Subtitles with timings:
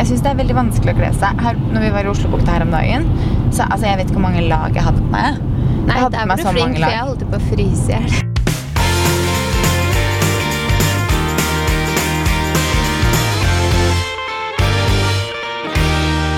[0.00, 1.40] Jeg syns det er veldig vanskelig å kle seg.
[1.44, 3.02] Her, når vi var i Oslobukta her om dagen,
[3.52, 5.40] så altså, jeg vet ikke hvor mange lag jeg hadde på meg.
[5.84, 8.14] Nei, jeg hadde der var du flink, for jeg holdt på å fryse i hjel.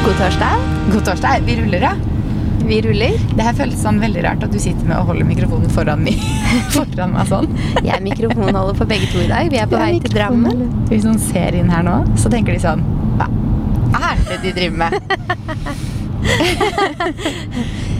[0.03, 0.67] God torsdag.
[0.97, 1.47] God torsdag.
[1.47, 1.95] Vi ruller, ja.
[2.67, 3.15] Vi ruller.
[3.31, 6.17] Det her føles sånn veldig rart at du sitter med og holder mikrofonen foran, mi,
[6.75, 7.47] foran meg sånn.
[7.79, 9.55] Jeg er mikrofonholder for begge to i dag.
[9.55, 10.67] Vi er på vei til Drammen.
[10.91, 12.83] Hvis noen ser inn her nå, så tenker de sånn
[13.21, 13.31] Hva
[13.99, 14.93] er det de driver med?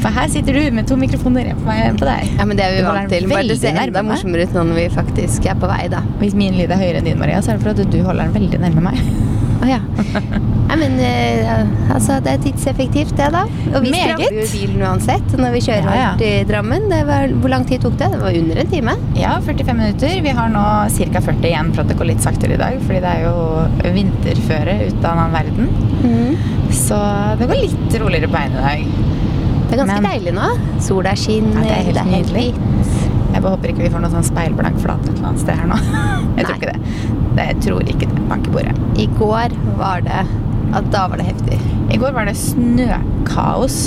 [0.03, 2.33] For her sitter du med to mikrofoner rett på vei på deg.
[2.39, 3.29] Ja, men det er vi vant til.
[3.31, 4.11] Bare det ser enda meg.
[4.15, 6.01] morsommere ut nå når vi faktisk er på vei, da.
[6.23, 8.27] Hvis min lyd er høyere enn din, Maria, så er det fordi at du holder
[8.27, 8.97] den veldig nærme meg.
[9.63, 9.79] Å ja.
[10.67, 11.61] Nei, men eh,
[11.95, 13.43] altså, det er tidseffektivt, det, da.
[13.77, 14.25] Og vi Meget.
[14.25, 16.09] jo bilen uansett når vi kjører Ja, ja.
[16.19, 16.89] til Drammen.
[16.91, 18.09] Det var, hvor lang tid tok det?
[18.15, 18.97] Det var under en time.
[19.19, 20.17] Ja, 45 minutter.
[20.27, 20.65] Vi har nå
[20.97, 21.23] ca.
[21.29, 22.81] 40 igjen for at det går litt saktere i dag.
[22.83, 25.71] Fordi det er jo vinterføre ut av en annen verden.
[26.75, 26.99] Så
[27.39, 28.87] det går litt roligere på veien i dag.
[29.71, 30.49] Det er ganske Men- deilig nå.
[30.85, 32.49] Sola skinner, Ja, det er helt nydelig.
[32.55, 33.12] hvitt.
[33.33, 35.69] Jeg bare håper ikke vi får noe sånn speilblank flate et eller annet sted her
[35.71, 35.79] nå.
[36.37, 36.61] Jeg tror Nei.
[36.61, 36.79] ikke det.
[37.37, 37.47] det.
[37.51, 38.23] Jeg tror ikke det.
[38.31, 38.77] Bank i bordet.
[39.03, 40.23] I går var det
[40.73, 41.59] at Da var det heftig.
[41.93, 43.81] I går var det snøkaos.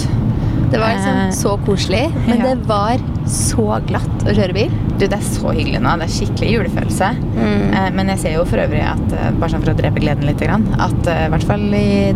[0.71, 2.45] Det var liksom Eh, så koselig, men ja.
[2.55, 4.73] det var så glatt å kjøre bil.
[4.99, 5.93] Du, det er så hyggelig nå.
[6.01, 7.09] Det er skikkelig julefølelse.
[7.35, 7.73] Mm.
[7.73, 10.25] Eh, Men jeg ser jo for øvrig at eh, bare sånn for å drepe gleden
[10.29, 11.66] litt, at i hvert fall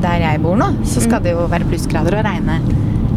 [0.01, 1.23] der jeg bor nå, så skal Mm.
[1.23, 2.59] det jo være plussgrader og regne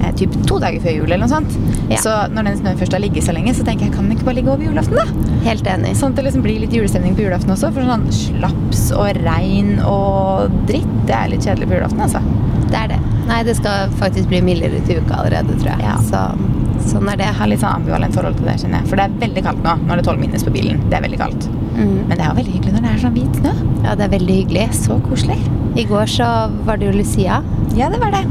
[0.03, 1.56] eh, typ to dager før jul eller noe sånt.
[1.91, 2.00] Ja.
[2.03, 4.28] Så når den snøen først har ligget så lenge, så tenker jeg kan den ikke
[4.28, 5.39] bare ligge over julaften, da?
[5.47, 5.95] Helt enig.
[5.98, 7.72] Sånn at det liksom blir litt julestemning på julaften også.
[7.75, 12.23] For sånn slaps og regn og dritt, det er litt kjedelig på julaften, altså.
[12.73, 13.00] Det er det.
[13.28, 15.84] Nei, det skal faktisk bli mildere til uka allerede, tror jeg.
[15.84, 15.97] Ja.
[16.08, 17.28] Så sånn er det.
[17.28, 18.91] Jeg har litt sånn ambivalent forhold til det, kjenner jeg.
[18.91, 19.75] For det er veldig kaldt nå.
[19.83, 20.80] Nå er det 12 minus på bilen.
[20.89, 21.48] Det er veldig kaldt.
[21.77, 21.98] Mm.
[22.08, 23.53] Men det er jo veldig hyggelig når det er sånn hvit snø.
[23.84, 24.67] Ja, det er veldig hyggelig.
[24.80, 25.39] Så koselig.
[25.78, 26.28] I går så
[26.67, 27.41] var det jo Lucia.
[27.78, 28.25] Ja, det var det.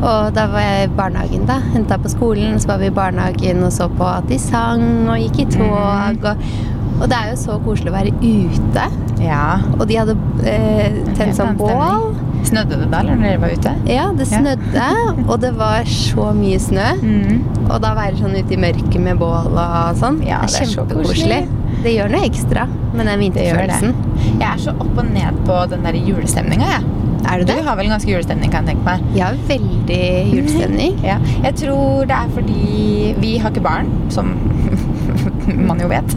[0.00, 1.58] Og da var jeg i barnehagen, da.
[1.74, 5.18] Henta på skolen, så var vi i barnehagen og så på at de sang og
[5.20, 6.24] gikk i tog.
[6.24, 6.44] Og,
[7.00, 8.86] og det er jo så koselig å være ute.
[9.20, 9.44] Ja.
[9.76, 10.16] Og de hadde
[10.48, 12.14] eh, tent sånn bål.
[12.48, 13.72] Snødde det da, eller når dere var ute?
[13.92, 14.38] Ja, det Ja.
[14.40, 16.86] snødde, og det var så mye snø.
[17.02, 17.42] Mm.
[17.68, 20.22] Og da være sånn ute i mørket med bål og sånn.
[20.24, 21.42] Ja, det er kjempekoselig.
[21.84, 22.64] Det gjør noe ekstra
[22.96, 23.92] med den vinterfølelsen.
[24.40, 26.88] Jeg er så opp og ned på den der julestemninga, jeg.
[27.28, 29.04] Er du Du har vel ganske julestemning, kan jeg tenke meg.
[29.18, 30.02] Ja, veldig
[30.34, 30.96] julestemning.
[31.04, 31.18] Ja.
[31.44, 34.32] Jeg tror det er fordi vi har ikke barn, som
[35.68, 36.12] man jo vet.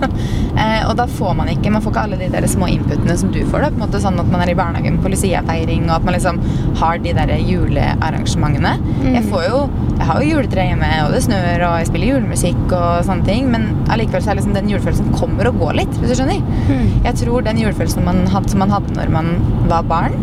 [0.54, 3.32] Eh, og da får man ikke Man får ikke alle de der små inputene som
[3.34, 3.64] du får.
[3.66, 6.14] da, på en måte Sånn at man er i barnehagen på Lucia-feiring, og at man
[6.18, 6.40] liksom
[6.80, 8.76] har de der julearrangementene.
[9.04, 9.14] Mm.
[9.18, 9.60] Jeg får jo
[9.98, 13.46] Jeg har jo juletre hjemme, og det snør, og jeg spiller julemusikk og sånne ting,
[13.54, 16.42] men allikevel så er liksom den julefølelsen kommer og går litt, hvis du skjønner.
[16.68, 16.88] Mm.
[17.06, 19.30] Jeg tror den julefølelsen man hadde, som man hadde når man
[19.72, 20.18] var barn,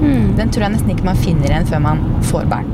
[0.00, 0.36] Mm.
[0.36, 2.68] den tror jeg nesten ikke man finner igjen før man får barn.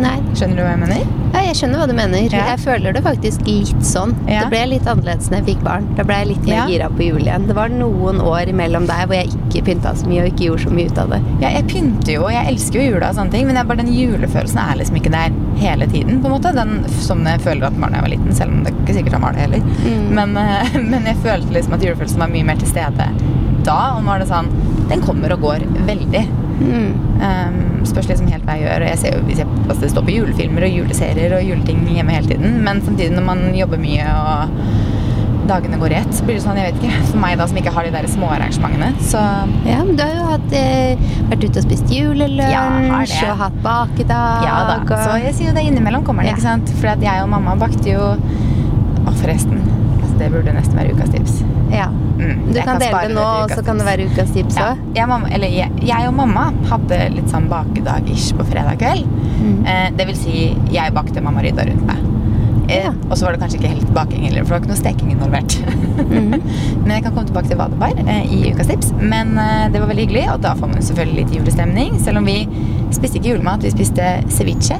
[0.00, 1.00] Nei, Skjønner du hva jeg mener?
[1.34, 2.22] ja, jeg skjønner hva du mener.
[2.32, 2.44] Ja.
[2.54, 4.14] Jeg føler det faktisk litt sånn.
[4.26, 4.46] Ja.
[4.46, 5.84] Det ble litt annerledes når jeg fikk barn.
[5.98, 6.64] Da ble jeg litt mer Ja.
[6.70, 7.44] gira på jul igjen.
[7.50, 10.64] Det var noen år imellom der hvor jeg ikke pynta så mye og ikke gjorde
[10.64, 11.20] så mye ut av det.
[11.44, 13.92] Ja, jeg pynter jo, og jeg elsker jo jula og sånne ting, men bare den
[13.92, 16.54] julefølelsen er liksom ikke der hele tiden, på en måte.
[16.56, 16.74] Den
[17.04, 19.12] som jeg føler at den var da jeg var liten, selv om det ikke sikkert
[19.18, 19.60] han var det heller.
[19.84, 20.08] Mm.
[20.16, 23.10] Men, eh, men jeg følte liksom at julefølelsen var mye mer til stede
[23.62, 24.48] da, og nå er det sånn,
[24.88, 26.24] den kommer og går veldig.
[26.60, 26.92] Mm.
[27.20, 30.04] Um, spørs liksom helt hva jeg gjør, jeg ser jo, hvis jeg, altså det står
[30.06, 34.06] på julefilmer og juleserier og juleting hjemme hele tiden, men samtidig når man jobber mye
[34.14, 34.56] og
[35.50, 37.56] dagene går i ett, så blir det sånn, jeg vet ikke, for meg da som
[37.58, 39.22] ikke har de der små arrangementene, så
[39.66, 43.56] Ja, men du har jo hatt, eh, vært ute og spist julelunsj Ja, og hatt
[43.64, 44.44] bakedag.
[44.46, 44.76] Ja da.
[44.84, 46.36] og- Så jeg sier jo det innimellom kommer det, Ja.
[46.36, 46.68] ikke sant?
[46.78, 48.16] For jeg og mamma bakte jo
[49.00, 49.58] Å, forresten.
[50.20, 51.38] Det burde nesten være ukas tips.
[51.72, 51.86] Ja.
[52.20, 54.74] Mm, Du jeg kan, dele det nå, og så kan det være ukas tips ja.
[54.92, 55.08] jeg,
[55.40, 59.08] jeg, jeg og mamma hadde litt sånn bakedag-ish på fredag kveld.
[59.40, 59.58] Mm.
[59.64, 60.34] Eh, det vil si,
[60.74, 62.04] jeg bakte, mamma rydda rundt meg.
[62.68, 62.92] Eh, Ja.
[63.08, 65.10] Og så var det kanskje ikke helt baking heller, for det var ikke noe steking
[65.16, 65.56] involvert.
[65.98, 66.36] mm.
[66.84, 68.92] Men jeg kan komme tilbake til hva det var eh, i ukas tips.
[69.00, 71.96] Men eh, det var veldig hyggelig, og da får man selvfølgelig litt julestemning.
[72.04, 72.38] Selv om vi
[72.92, 74.78] spiste ikke julemat, vi spiste ceviche.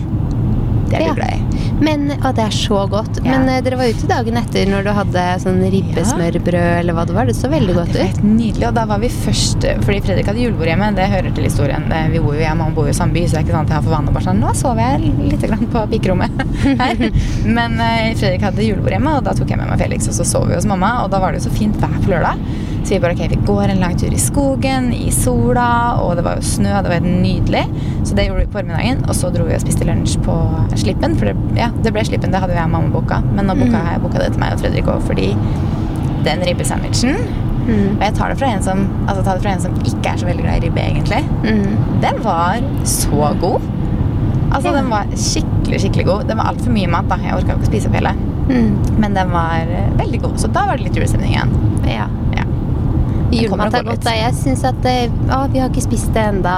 [0.91, 1.15] Det er Ja.
[1.15, 1.47] du glad i.
[1.81, 3.21] Men, og det er så godt.
[3.25, 3.39] Ja.
[3.39, 7.15] Men eh, dere var ute dagen etter når du hadde sånn ribbesmørbrød eller hva det
[7.17, 7.27] var.
[7.31, 8.11] Det så veldig godt Det var ut.
[8.11, 11.45] helt nydelig, og da var vi først Fordi Fredrik hadde julebord hjemme, det hører til
[11.49, 11.87] historien.
[12.13, 13.65] Vi bor jo, hjemme, mamma bor jo i samme by, så det er ikke sånn
[13.65, 16.45] at jeg har for vane å bare sånn Nå sover jeg litt grann på pikerommet
[16.83, 17.07] her.
[17.49, 20.27] Men eh, Fredrik hadde julebord hjemme, og da tok jeg med meg Felix, og så
[20.29, 20.99] sov vi hos mamma.
[21.05, 22.45] Og da var det jo så fint vær på lørdag.
[22.83, 25.67] Så vi bare ok, vi går en lang tur i skogen, i sola,
[26.03, 27.65] og det var jo snø, det var helt nydelig.
[28.09, 30.37] Så det gjorde vi på formiddagen, og så dro vi og spiste lunsj på
[30.81, 31.15] Slippen.
[31.21, 33.21] For det, ja, det ble Slippen, det hadde jo jeg og mamma boka.
[33.37, 33.93] Men nå boka Mm.
[33.93, 35.37] jeg boka det til meg og Fredrik òg, fordi
[36.25, 37.17] den ribbesandwichen
[37.61, 37.99] Mm.
[37.99, 40.17] Og jeg tar det fra en som, altså, tar det fra en som ikke er
[40.17, 41.21] så veldig glad i ribbe, egentlig.
[41.45, 42.01] Mm.
[42.01, 42.57] Den var
[42.89, 43.61] så god.
[44.51, 44.73] Altså.
[44.75, 46.25] Den var skikkelig skikkelig god.
[46.27, 47.07] Den var altfor mye mat.
[47.13, 47.17] da.
[47.23, 48.15] Jeg orka ikke å spise opp hele.
[48.49, 48.99] Mm.
[48.99, 50.39] Men den var eh, veldig god.
[50.41, 51.53] Så da var det litt julestemning igjen.
[51.87, 52.09] Ja.
[53.31, 54.03] Julemat er godt.
[54.05, 54.11] da.
[54.17, 56.55] Jeg syns at å, vi har ikke spist det enda.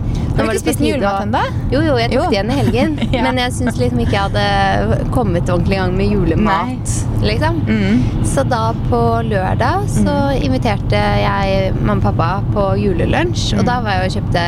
[0.00, 1.42] Har du ikke spist julemat ennå?
[1.72, 2.96] Jo, jo, jeg tok det igjen i helgen.
[3.16, 3.22] Ja.
[3.22, 6.96] Men jeg syns liksom ikke jeg hadde kommet ordentlig i gang med julemat.
[7.22, 7.60] liksom.
[7.68, 8.02] Mm.
[8.26, 9.00] Så da på
[9.30, 13.54] lørdag så inviterte jeg mamma og pappa på julelunsj.
[13.56, 13.66] Og Mm.
[13.70, 14.42] da var jeg og kjøpte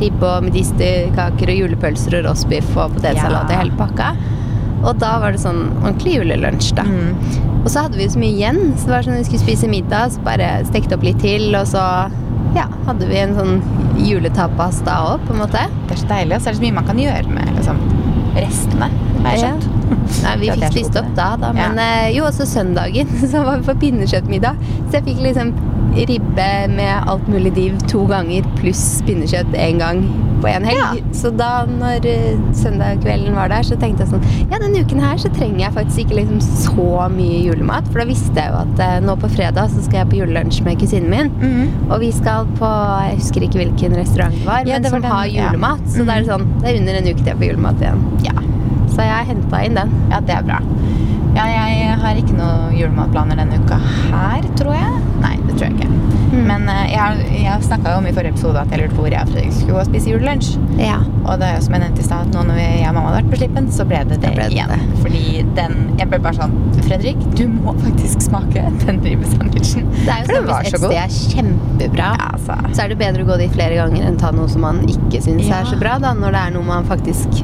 [0.00, 3.56] ribbe og medisterkaker og julepølser og roastbiff og potetsalat Ja.
[3.56, 4.14] i hele pakka.
[4.86, 6.82] Og da var det sånn ordentlig julelunsj, da.
[6.84, 7.14] Mm.
[7.66, 10.12] Og så hadde vi så mye igjen, så det var sånn vi skulle spise middag,
[10.14, 11.82] så bare stekte opp litt til, og så
[12.54, 13.56] ja, hadde vi en sånn
[13.98, 15.64] juletapas da òg, på en måte.
[15.88, 17.80] Det er så deilig, og så er det så mye man kan gjøre med liksom,
[18.38, 18.90] restene.
[19.24, 19.72] Har jeg Ja.
[20.22, 21.50] Nei, vi fikk spist opp da, da.
[21.56, 22.06] Men ja.
[22.14, 24.62] jo, også søndagen så var vi på pinnekjøttmiddag.
[24.86, 25.50] Så jeg fikk liksom
[25.96, 30.04] ribbe med alt mulig div to ganger pluss pinnekjøtt én gang
[30.46, 30.78] på en helg.
[30.78, 31.14] Ja.
[31.16, 32.06] Så da når
[32.56, 35.74] søndag kvelden var der, så tenkte jeg sånn Ja, denne uken her så trenger jeg
[35.76, 37.88] faktisk ikke liksom så mye julemat.
[37.90, 40.62] For da visste jeg jo at eh, nå på fredag så skal jeg på julelunsj
[40.66, 41.32] med kusinen min.
[41.42, 41.90] Mm.
[41.90, 42.72] Og vi skal på
[43.06, 45.82] Jeg husker ikke hvilken restaurant det var, Ja, men det var som har julemat.
[45.82, 45.94] ja.
[45.96, 46.06] Så mm.
[46.06, 48.06] da er det sånn Det er under en uke til jeg får julemat igjen.
[48.26, 48.36] Ja.
[48.92, 49.98] Så jeg henta inn den.
[50.12, 50.60] ja, det er bra.
[51.36, 55.15] Ja, jeg har ikke noe julematplaner denne uka her, tror jeg.
[55.26, 55.90] Nei, det tror jeg ikke.
[56.26, 56.42] Mm.
[56.46, 59.14] Men uh, jeg, jeg snakka jo om i forrige episode at jeg lurte på hvor
[59.14, 60.48] jeg og Fredrik skulle gå og spise julelunsj.
[60.78, 60.98] Ja.
[61.26, 63.10] Og det er jo som jeg nevnte i stad, at nå når jeg og mamma
[63.10, 64.72] hadde vært på slippen, så ble det det ble det igjen.
[64.74, 65.00] det.
[65.02, 65.24] Fordi
[65.58, 66.54] den Jeg ble bare sånn
[66.86, 69.88] Fredrik, du må faktisk smake den ribbesandwichen.
[69.96, 72.58] Det er jo sånn Hvis så et sted er kjempebra, Ja, altså.
[72.76, 75.22] så er det bedre å gå dit flere ganger enn ta noe som man ikke
[75.24, 75.62] syns Ja.
[75.62, 77.40] er så bra, da, når det er noe man faktisk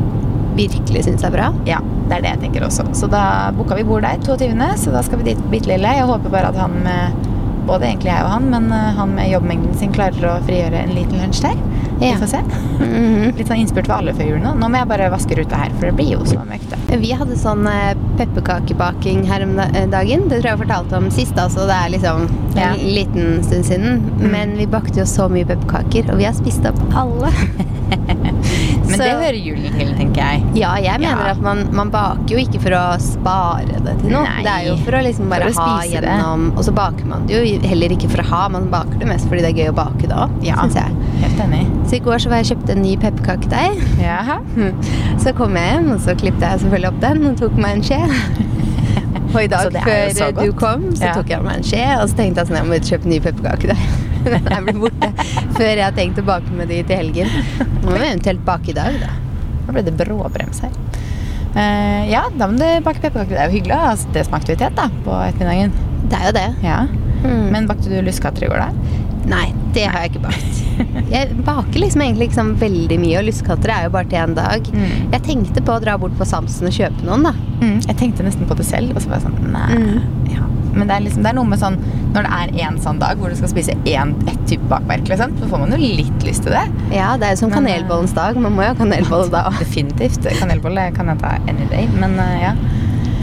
[0.56, 1.48] virkelig syns er bra.
[1.66, 1.78] Ja,
[2.10, 2.84] det er det jeg tenker også.
[2.94, 4.52] Så da booka vi bord der 22.,
[4.84, 5.94] så da skal vi dit bitte lille.
[5.96, 7.30] Jeg håper bare at han med
[7.66, 10.94] både egentlig jeg og han, men eh, han med jobbmengden sin klarer å frigjøre en
[10.96, 11.60] liten lunsj der.
[12.02, 12.14] Ja.
[12.16, 12.40] Vi får se.
[12.82, 13.36] Mhm.
[13.38, 14.54] Litt sånn innspurt for alle før jul nå.
[14.58, 16.74] Nå må jeg bare vaske ruta her, for det blir jo så mørkt.
[17.02, 20.26] Vi hadde sånn eh, pepperkakebaking her om eh, dagen.
[20.28, 21.68] Det tror jeg jeg fortalte om sist, altså.
[21.70, 22.26] Det er liksom
[22.56, 22.72] Ja.
[22.74, 24.02] en liten stund siden.
[24.18, 24.26] Mm.
[24.34, 27.30] Men vi bakte jo så mye pepperkaker, og vi har spist opp alle.
[28.92, 30.42] Men Så- det hører julen til, tenker jeg.
[30.60, 31.30] Ja, jeg mener Ja.
[31.32, 34.22] at man, man baker jo ikke for å spare det til noe.
[34.28, 34.42] Nei.
[34.44, 36.58] Det er jo for å liksom bare å ha gjennom det.
[36.58, 39.26] Og så baker man det jo heller ikke for å ha, man baker det mest
[39.30, 40.54] fordi det er gøy å bake det òg, Ja.
[40.62, 40.92] syns jeg.
[41.22, 41.66] Helt enig.
[41.88, 43.82] Så i går så var jeg kjøpte en ny pepperkakedeig.
[44.00, 44.38] Ja.
[45.22, 47.82] Så kom jeg hjem, og så klippte jeg selvfølgelig opp den og tok meg en
[47.82, 48.00] skje.
[49.34, 51.12] Og i dag, før du kom, så Ja.
[51.14, 53.78] tok jeg meg en skje, og så tenkte jeg sånn, jeg må kjøpe ny pepperkakedeig.
[54.26, 55.10] Den er blitt borte
[55.56, 57.30] før jeg har tenkt å bake med de til helgen.
[57.82, 59.12] Nå må vi eventuelt bake i dag, da.
[59.66, 60.74] Nå ble det bråbrems her.
[61.52, 63.34] Uh, ja, da må du bake pepperkaker.
[63.34, 65.74] Det er jo hyggelig å ha det som aktivitet da, på ettermiddagen.
[66.08, 66.48] Det er jo det.
[66.64, 66.82] Ja.
[67.22, 67.48] Mm.
[67.52, 69.00] Men bakte du lussekatter i går, da?
[69.28, 70.60] Nei, det har jeg ikke bakt.
[71.12, 74.32] Jeg baker liksom egentlig ikke sånn veldig mye, og lussekatter er jo bare til én
[74.34, 74.70] dag.
[74.72, 75.12] Mm.
[75.12, 77.34] Jeg tenkte på å dra bort på Samsen og kjøpe noen, da.
[77.86, 79.68] Jeg tenkte nesten på det selv, og så var jeg sånn Nei.
[79.76, 80.32] Mm.
[80.32, 80.48] Ja.
[80.72, 81.76] Men det er, liksom, det er noe med sånn
[82.12, 85.32] Når det er én sånn dag hvor du skal spise én, ett type bakverk, liksom,
[85.40, 86.66] så får man jo litt lyst til det.
[86.92, 88.36] Ja, det er jo som Men, kanelbollens dag.
[88.36, 89.58] Man må jo ha kanelbolle da òg.
[89.64, 90.28] Definitivt.
[90.40, 92.54] Kanelbolle kan jeg ta any day, men eh, ja.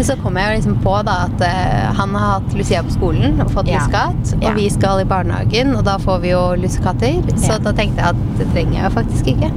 [0.02, 3.42] Så kom jeg jo liksom på da at eh, han har hatt Lucia på skolen
[3.44, 3.82] og fått Ja.
[3.84, 4.34] lussekatt.
[4.38, 4.54] Og Ja.
[4.56, 7.20] vi skal i barnehagen, og da får vi jo lussekatter.
[7.36, 7.58] Så Ja.
[7.60, 9.52] da tenkte jeg at det trenger jeg jo faktisk ikke.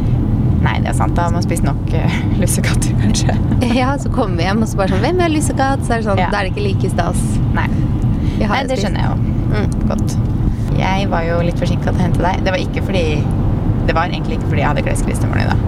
[0.62, 1.14] Nei, det er sant.
[1.14, 3.38] Da har man spist nok uh, lussekatter, kanskje.
[3.78, 5.86] Ja, Så kommer vi hjem og så bare sånn Hvem vil ha lussekatt?
[5.86, 6.28] Så er det sånn, Ja.
[6.30, 7.22] da er det ikke like stas.
[7.54, 7.68] Nei.
[8.42, 8.86] Vi har Nei, det spist.
[8.86, 9.16] skjønner jeg jo
[9.52, 9.88] Mm.
[9.88, 10.16] godt.
[10.78, 12.44] Jeg var jo litt forsinka til å hente deg.
[12.44, 13.04] Det var ikke fordi
[13.86, 15.42] Det var egentlig ikke fordi jeg hadde klesskvis til morgen.
[15.42, 15.58] i dag.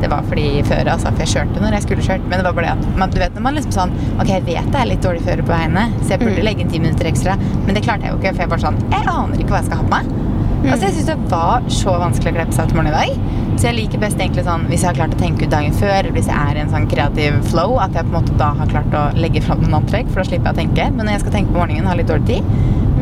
[0.00, 2.22] Det var fordi føret, altså, for jeg kjørte når jeg skulle kjørt.
[2.28, 4.44] Men det var bare det at man, du vet når man liksom sånn Ok, jeg
[4.46, 6.44] vet det er litt dårlig føre på veiene, så jeg burde Mm.
[6.44, 7.36] legge inn ti minutter ekstra.
[7.66, 9.64] Men det klarte jeg jo ikke, for jeg var sånn Jeg aner ikke hva jeg
[9.66, 10.04] skal ha på meg.
[10.08, 10.70] Mm.
[10.72, 13.10] Altså, jeg syns det var så vanskelig å kle på seg til morgenen i dag.
[13.58, 15.96] Så jeg liker best egentlig sånn hvis jeg har klart å tenke ut dagen før,
[15.96, 18.52] eller hvis jeg er i en sånn kreativ flow, at jeg på en måte da
[18.54, 20.86] har klart å legge fram noen antrekk, for da slipper jeg å tenke.
[20.94, 22.52] Men når jeg skal tenke på morgenen, har litt dårlig tid,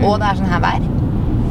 [0.00, 0.86] og det er sånn her vær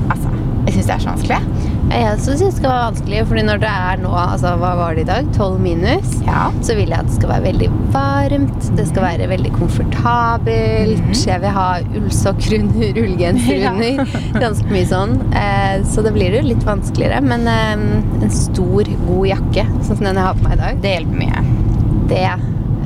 [0.06, 0.30] Altså,
[0.68, 1.65] jeg syns det er så vanskelig.
[1.86, 5.08] Jeg syns det være vanskelig, fordi når det er nå altså, Hva var det i
[5.10, 5.28] dag?
[5.36, 6.16] 12 minus?
[6.26, 6.48] Ja.
[6.66, 11.04] Så vil jeg at det skal være veldig varmt, det skal være veldig komfortabelt.
[11.04, 11.14] Mhm.
[11.30, 11.68] Jeg vil ha
[12.00, 13.72] ullsokker under, ullgenser Ja.
[13.76, 14.18] under.
[14.42, 15.16] Ganske mye sånn.
[15.38, 17.22] Eh, så det blir jo litt vanskeligere.
[17.24, 17.72] Men eh,
[18.26, 21.22] en stor, god jakke, sånn som den jeg har på meg i dag, Det hjelper
[21.22, 21.46] mye.
[22.10, 22.26] det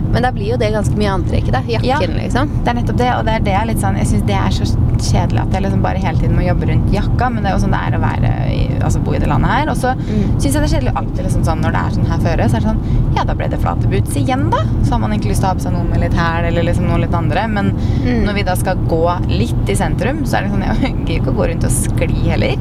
[0.09, 1.59] Men da blir jo det ganske mye antrekk, da.
[1.69, 2.23] Jakken, Ja.
[2.23, 2.49] liksom.
[2.63, 4.49] Det er nettopp det, og det er det jeg litt sånn Jeg syns det er
[4.59, 4.65] så
[4.99, 7.55] litt kjedelig at jeg liksom bare hele tiden må jobbe rundt jakka, men det er
[7.55, 9.69] jo sånn det er å være i, altså bo i det landet her.
[9.71, 10.35] Og så Mm.
[10.39, 12.55] syns jeg det er kjedelig alltid liksom sånn når det er sånn her føre, så
[12.55, 14.59] er det sånn Ja, da ble det flate boots igjen, da.
[14.83, 16.63] Så har man egentlig lyst til å ha på seg noe med litt hæl eller
[16.63, 17.47] liksom noe litt andre.
[17.47, 17.71] Men
[18.03, 18.25] Mm.
[18.25, 21.31] når vi da skal gå litt i sentrum, så er det sånn Jeg gidder ikke
[21.33, 22.55] å gå rundt og skli heller.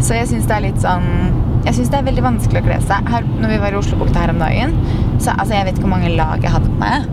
[0.00, 1.08] Så jeg syns det er litt sånn
[1.64, 3.08] Jeg syns det er veldig vanskelig å kle seg.
[3.08, 4.72] Her, når vi var i Oslobukta her om dagen,
[5.18, 7.08] så altså, jeg vet ikke hvor mange lag jeg hadde på meg.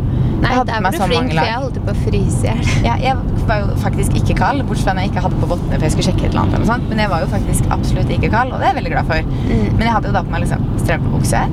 [0.45, 2.85] Nei, der var du flink, for jeg holdt på å fryse i hjel.
[2.85, 5.77] Ja, jeg var jo faktisk ikke kald, bortsett fra når jeg ikke hadde på vottene
[5.79, 6.57] for jeg skulle sjekke et eller annet.
[6.59, 6.87] eller.
[6.89, 9.33] Men jeg var jo faktisk absolutt ikke kald, og det er jeg veldig glad for.
[9.49, 9.65] Mm.
[9.75, 11.43] Men jeg hadde jo da på meg liksom strømpebukse,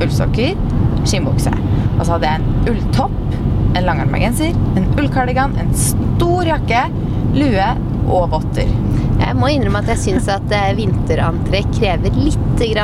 [0.00, 0.64] ullsokker,
[1.04, 1.54] skinnbukse.
[1.98, 3.18] Og så hadde jeg en ulltopp,
[3.78, 6.84] en langarmgenser, en ullkardigan, en stor jakke,
[7.36, 7.68] lue
[8.10, 8.70] og votter.
[9.20, 12.38] Jeg må innrømme at jeg syns at eh, vinterantrekk krever litt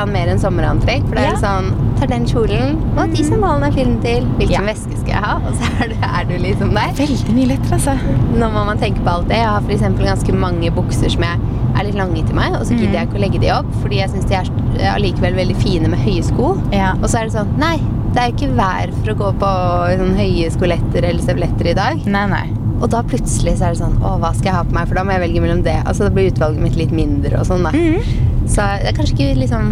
[0.07, 1.03] mer enn sommerantrekk.
[1.07, 1.41] For det er Ja.
[1.41, 4.25] sånn Tar den kjolen, og de sandalene er filmen til.
[4.37, 4.61] Hvilken Ja.
[4.67, 5.35] veske skal jeg ha?
[5.47, 6.91] Og så er du, er du liksom der.
[6.99, 7.95] Veldig mye lettere, altså.
[8.37, 9.39] Nå må man tenke på alt det.
[9.41, 9.81] Jeg har f.eks.
[10.05, 11.39] ganske mange bukser som jeg
[11.77, 13.99] er litt lange til meg, og så gidder jeg ikke å legge de opp, fordi
[14.01, 16.53] jeg syns de er allikevel veldig fine med høye sko.
[16.73, 16.93] Ja.
[17.01, 17.75] Og så er det sånn Nei,
[18.13, 19.51] det er jo ikke vær for å gå på
[19.99, 22.05] sånn høye skoletter eller støvletter i dag.
[22.05, 22.45] Nei, nei.
[22.77, 24.85] Og da plutselig så er det sånn Å, hva skal jeg ha på meg?
[24.85, 25.79] For da må jeg velge mellom det.
[25.89, 27.71] Altså da blir utvalget mitt litt mindre og sånn, da.
[27.73, 28.01] Mm.
[28.45, 29.71] Så det er kanskje ikke liksom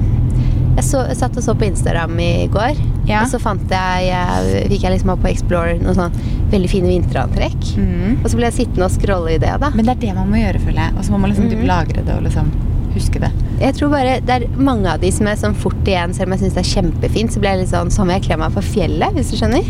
[0.76, 2.76] jeg, så, jeg satt og så på Instagram i går,
[3.08, 3.22] Ja.
[3.24, 6.12] og så fant jeg, jeg fikk jeg liksom opp på Explore noen sånn
[6.52, 7.68] veldig fine vinterantrekk.
[7.80, 8.24] Mm.
[8.24, 9.70] Og så ble jeg sittende og scrolle i det, da.
[9.76, 10.98] Men det er det man må gjøre, føler jeg.
[10.98, 11.66] Og så må man liksom Mhm.
[11.68, 12.52] lagre det og liksom
[12.96, 13.32] huske det.
[13.60, 16.38] Jeg tror bare Det er mange av de som er sånn fort igjen, selv om
[16.38, 17.32] jeg syns det er kjempefint.
[17.32, 19.66] Så blir jeg litt sånn Sånn vil jeg kle meg på fjellet, hvis du skjønner?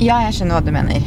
[0.00, 1.02] Ja, jeg skjønner hva du mener.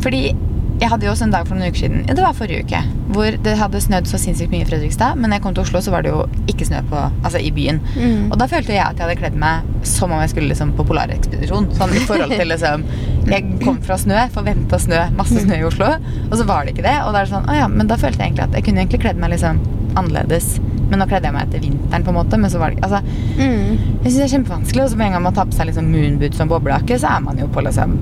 [0.00, 0.34] Fordi
[0.82, 2.80] jeg hadde jo også en dag for noen uker siden, det var forrige uke,
[3.14, 5.80] hvor det hadde snødd så sinnssykt mye i Fredrikstad, men når jeg kom til Oslo,
[5.84, 7.78] så var det jo ikke snø på, altså i byen.
[7.94, 8.26] Mm.
[8.32, 10.86] Og da følte jeg at jeg hadde kledd meg som om jeg skulle liksom på
[10.90, 11.70] polarekspedisjon.
[11.78, 12.84] Sånn i forhold til liksom
[13.30, 15.92] Jeg kom fra snø, forventa snø, masse snø i Oslo,
[16.28, 16.96] og så var det ikke det.
[17.06, 18.82] Og da er det sånn, å ja, men da følte jeg egentlig at jeg kunne
[18.82, 19.60] egentlig kledd meg liksom
[19.94, 20.56] annerledes.
[20.90, 22.38] Men nå kledde jeg meg etter vinteren, på en måte.
[22.40, 23.00] Men så var det Altså,
[23.38, 23.78] Mm.
[24.02, 24.82] jeg syns det er kjempevanskelig.
[24.84, 27.20] Og så med en gang man tar på seg liksom moonboots som boblejakke, så er
[27.24, 27.94] man jo på liksom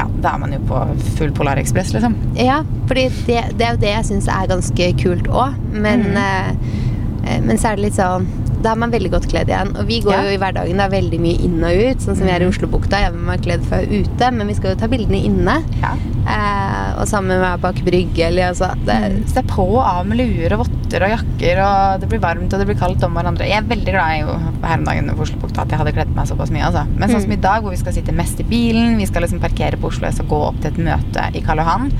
[0.00, 0.80] Ja, da er man jo på
[1.18, 2.14] full Polarekspress, liksom.
[2.38, 5.58] Ja, fordi det, det er jo det jeg syns er ganske kult òg.
[5.74, 6.16] Men, Mhm.
[6.16, 8.24] eh, eh, men så er det litt sånn
[8.62, 9.70] Da er man veldig godt kledd igjen.
[9.80, 10.22] Og vi går Ja.
[10.22, 11.98] jo i hverdagen da veldig mye inn og ut.
[12.04, 12.52] Sånn som vi er i Mhm.
[12.52, 13.00] Oslobukta.
[13.00, 15.64] Jeg være kledd fra ute, men vi skal jo ta bildene inne.
[15.80, 15.94] Ja.
[16.26, 19.24] Eh, og sammen med bak brygge eller altså det, mm.
[19.26, 22.20] så det er på og av med luer og votter og jakker, og det blir
[22.20, 23.48] varmt og det blir kaldt om hverandre.
[23.48, 26.14] Jeg er veldig glad i jo, her om dagen på Oslobukta at jeg hadde kledd
[26.14, 26.62] meg såpass mye.
[26.68, 26.84] Altså.
[26.98, 27.38] Men sånn som Mm.
[27.38, 30.06] i dag, hvor vi skal sitte mest i bilen, vi skal liksom parkere på Oslo
[30.08, 31.90] S og gå opp til et møte i Karl Johan,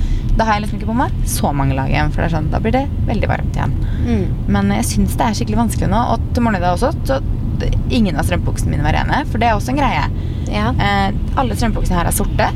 [0.40, 2.62] da har jeg liksom ikke på meg så mange lag igjen, for det sånn, da
[2.64, 3.75] blir det veldig varmt igjen.
[4.06, 4.25] mm.
[4.56, 7.20] Men jeg syns det er skikkelig vanskelig nå, og til morgenen i dag også, så
[7.92, 10.06] ingen av strømpebuksene mine var rene, for det er også en greie.
[10.49, 10.70] Ja.
[10.73, 11.09] Eh,
[11.40, 12.49] alle strømpebuksene her er sorte.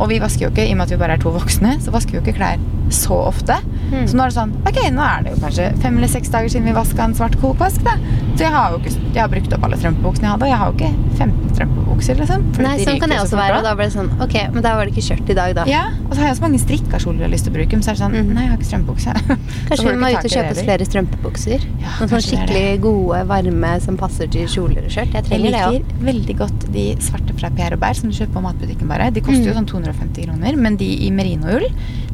[0.00, 1.92] Og vi vasker jo ikke, i og med at vi bare er to voksne, så
[1.92, 2.62] vasker vi jo ikke klær
[2.94, 3.58] så ofte.
[3.90, 4.06] Mm.
[4.08, 6.48] Så nå er det sånn Ok, nå er det jo kanskje fem eller seks dager
[6.52, 7.96] siden vi vaska en svart kokvask, da.
[8.36, 10.58] Så jeg har jo ikke Jeg har brukt opp alle strømpebuksene jeg hadde, og jeg
[10.60, 12.44] har jo ikke 15 strømpebukser, liksom.
[12.62, 13.56] Nei, sånn kan jeg jo så også være.
[13.58, 15.64] Og da ble det sånn Ok, men da var det ikke kjørt i dag, da.
[15.70, 17.72] Ja, og så har jeg så mange strikka kjoler jeg har lyst til å bruke,
[17.80, 18.30] men så er det sånn mm.
[18.36, 19.14] Nei, jeg har ikke strømpebukse.
[19.70, 21.66] Kanskje vi må ut og kjøpe oss flere strømpebukser?
[21.82, 25.10] Ja, Noen sånn skikkelig gode, varme som passer til kjoler og skjørt.
[25.10, 25.72] Jeg Jeg trenger det òg.
[25.80, 29.10] liker veldig godt de svarte fra Pierre Robert som du kjøper på matbutikken bare.
[29.10, 29.58] De koster jo Mm.
[29.64, 31.66] sånn 250 kroner, men de i merinoull,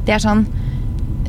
[0.06, 0.46] det er sånn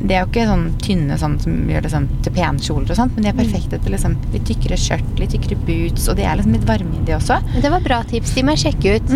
[0.02, 2.96] de er jo ikke sånn tynne sånn som gjør det sånn til pene kjoler og
[2.96, 3.40] sånt, men de er Mm.
[3.44, 6.94] perfekte til liksom litt tykkere skjørt, litt tykkere boots, og de er liksom litt varme
[7.00, 7.40] i de også.
[7.62, 8.34] Det var bra tips.
[8.34, 9.06] De må jeg sjekke ut.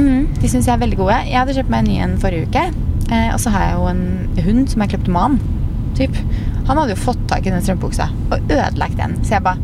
[0.40, 1.18] De syns jeg er veldig gode.
[1.26, 2.64] Jeg hadde kjøpt meg en ny en forrige uke,
[3.12, 5.38] eh, og så har jeg jo en hund som er kleptoman.
[5.94, 6.14] Typ.
[6.66, 9.58] Han hadde jo fått tak i den strømpebuksa og ødelagt den, så jeg bare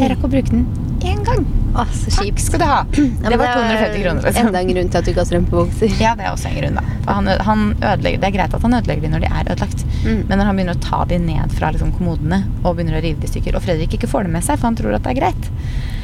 [0.00, 0.66] Jeg rakk å bruke den
[1.00, 1.44] én gang.
[1.86, 2.78] Så Takk skal du ha.
[2.96, 4.22] Ja, Det var 250 kroner.
[4.24, 4.46] liksom.
[4.46, 5.94] Enda en grunn til at du ikke har strømpebukser.
[6.02, 7.12] Ja, det er også en grunn, da.
[7.12, 7.64] Han, han
[8.02, 9.84] det er greit at han ødelegger de når de er ødelagt.
[10.04, 10.20] Mm.
[10.28, 13.20] Men når han begynner å ta de ned fra liksom, kommodene og begynner å rive
[13.22, 15.14] de i stykker, og Fredrik ikke får det med seg, for han tror at det
[15.14, 15.50] er greit,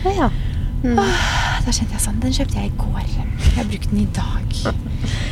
[0.04, 0.30] ja, ja.
[0.84, 0.98] Mm.
[1.00, 3.04] da kjente jeg sånn Den kjøpte jeg i går.
[3.08, 4.74] Jeg har brukt den i dag.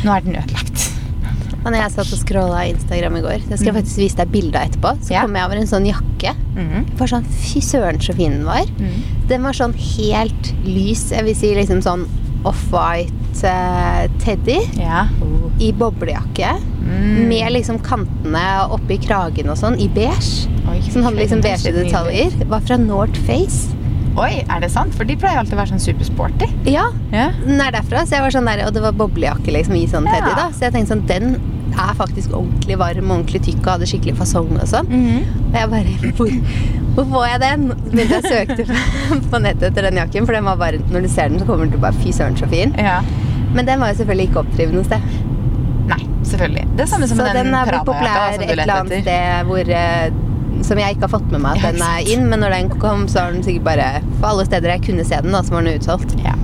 [0.07, 0.72] Nå er den ødelagt.
[1.65, 3.81] Og når jeg satt og scrolla Instagram i går, så skal jeg Mm.
[3.83, 5.21] faktisk vise deg bilde av etterpå, så Ja.
[5.23, 6.35] kom jeg over en sånn jakke.
[6.57, 6.97] Mm.
[6.99, 8.65] Bare sånn, Fy søren, så fin den var.
[8.79, 9.29] Mm.
[9.29, 12.07] Den var sånn helt lys, jeg vil si liksom sånn
[12.45, 15.07] off-white eh, teddy Ja.
[15.61, 16.61] i boblejakke.
[16.83, 17.29] Mm.
[17.29, 20.49] Med liksom kantene oppi kragen og sånn, i beige.
[20.69, 22.33] Oi, Som hadde liksom beige detaljer.
[22.49, 23.69] Var fra North Face.
[24.21, 24.93] Oi, er det sant?
[24.95, 26.49] For de pleier alltid å være sånn supersporty.
[26.69, 27.31] Ja, Ja.
[27.47, 28.03] den er derfra.
[28.07, 30.13] Så jeg var sånn der, Og det var boblejakke liksom i sånn Ja.
[30.21, 30.35] teddy.
[30.37, 31.41] da Så jeg tenkte sånn, den
[31.73, 34.87] er faktisk ordentlig varm og ordentlig tykk og hadde skikkelig fasong og sånn.
[34.87, 35.25] Mhm.
[35.49, 36.29] Og jeg bare Hvor,
[36.95, 37.69] hvor får jeg den?
[37.69, 38.67] Så begynte jeg å søke
[39.31, 41.65] på, nettet etter den jakken, for den var bare, når du ser den, så kommer
[41.65, 42.75] den til bare Fy søren, så fin.
[42.77, 43.01] Ja.
[43.55, 45.01] Men den var jo selvfølgelig ikke oppdrivende noe sted.
[45.89, 45.99] Nei.
[46.23, 46.77] selvfølgelig.
[46.77, 49.47] Det er samme som Så den den er blitt populær som et eller annet sted
[49.47, 50.11] hvor eh,
[50.63, 53.07] Som jeg ikke har fått med meg at den er inn, men når den kom,
[53.11, 53.89] så var den sikkert bare
[54.21, 56.15] For alle steder jeg kunne se den, da, så var den utsolgt.
[56.25, 56.35] Ja.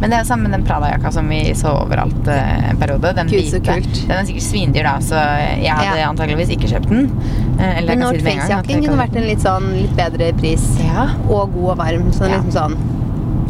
[0.00, 3.10] Men det er jo samme med den Prada-jakka som vi så overalt eh, en periode.
[3.16, 3.58] Den Gud, hvite.
[4.06, 5.18] Den er sikkert svindyr, da, så
[5.58, 6.10] jeg hadde Ja.
[6.12, 7.08] antageligvis ikke kjøpt den.
[7.58, 9.42] Eh, Eller kan si det med en gang, at Northface-jakken jeg kunne vært en litt
[9.42, 10.68] sånn litt bedre pris.
[10.84, 12.12] Ja, Og god og varm.
[12.12, 12.38] Så den Ja.
[12.38, 12.76] liksom sånn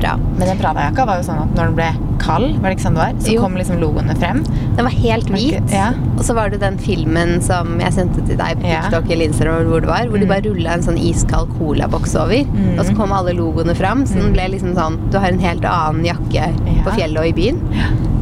[0.00, 0.16] bra.
[0.38, 2.94] men den Prada-jakka var jo sånn at når den ble kald, var det ikke sånn
[2.98, 3.12] det var?
[3.24, 3.40] Så Jo.
[3.42, 4.42] kom liksom logoene frem.
[4.76, 5.70] Den var helt hvit.
[5.72, 5.90] ja.
[6.16, 8.82] Og så var det den filmen som jeg sendte til deg på Ja.
[8.82, 10.28] TikTok eller Instagram, hvor det var, hvor de Mm.
[10.28, 12.44] bare rulla en sånn iskald colaboks over.
[12.44, 12.78] Mm.
[12.78, 14.32] Og så kom alle logoene fram, så den Mm.
[14.32, 16.82] ble liksom sånn Du har en helt annen jakke Ja.
[16.84, 17.60] på fjellet og i byen.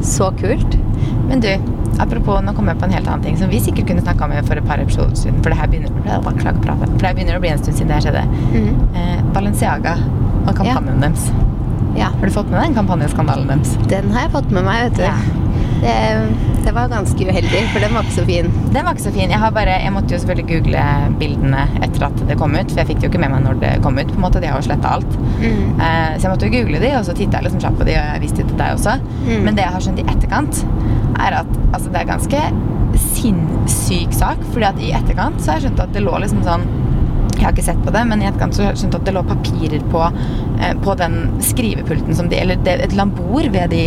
[0.02, 0.76] Så kult.
[1.28, 1.48] Men du,
[1.98, 4.44] apropos, nå kommer jeg på en helt annen ting som vi sikkert kunne snakka om
[4.44, 5.42] for et par episoder siden.
[5.42, 8.24] For det her begynner, for det begynner å bli en stund siden det her skjedde.
[8.52, 8.96] Mm.
[8.96, 9.96] Eh, Balenciaga
[10.46, 11.30] og kampanjen deres.
[11.96, 12.12] Ja.
[12.12, 13.74] Har du fått med den kampanjeskandalen deres?
[13.90, 15.06] Den har jeg fått med meg, vet du.
[15.08, 15.42] Ja.
[15.76, 15.94] Det,
[16.64, 18.46] det var ganske uheldig, for den var ikke så fin.
[18.72, 19.30] Den var ikke så fin.
[19.30, 20.84] Jeg, har bare, jeg måtte jo selvfølgelig google
[21.20, 22.70] bildene etter at det kom ut.
[22.72, 24.08] For jeg fikk det jo ikke med meg når det kom ut.
[24.08, 25.18] på en måte, De har jo sletta alt.
[25.42, 25.76] Mm.
[25.76, 27.98] Eh, så jeg måtte jo google de, og så titta jeg liksom kjapt på de,
[27.98, 28.96] og jeg viste det til deg også.
[29.26, 29.44] Mm.
[29.44, 30.64] Men det jeg har skjønt i etterkant,
[31.26, 32.42] er at altså, det er ganske
[32.96, 34.42] sinnssyk sak.
[34.52, 36.64] fordi at i etterkant så har jeg skjønt at det lå liksom sånn
[37.40, 39.14] jeg har ikke sett på det, men i etterkant så har jeg skjønt at det
[39.16, 40.02] lå papirer på,
[40.60, 43.84] eh, på den skrivepulten som de Eller det, et lambord ved de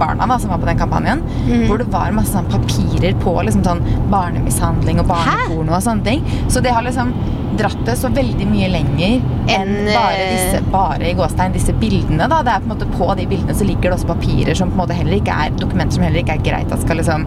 [0.00, 1.22] barna da, som var på den kampanjen.
[1.46, 1.66] Mm.
[1.68, 6.26] Hvor det var masse sånn papirer på liksom sånn barnemishandling og barneporno og sånne ting.
[6.48, 7.14] Så det har liksom
[7.58, 9.18] dratt det så veldig mye lenger
[9.52, 12.28] enn en, bare eh, disse bare i gåstein, disse bildene.
[12.30, 12.40] da.
[12.42, 14.78] Det er på en måte På de bildene så ligger det også papirer som på
[14.78, 17.26] en måte heller ikke er dokumenter som heller ikke er greit at skal liksom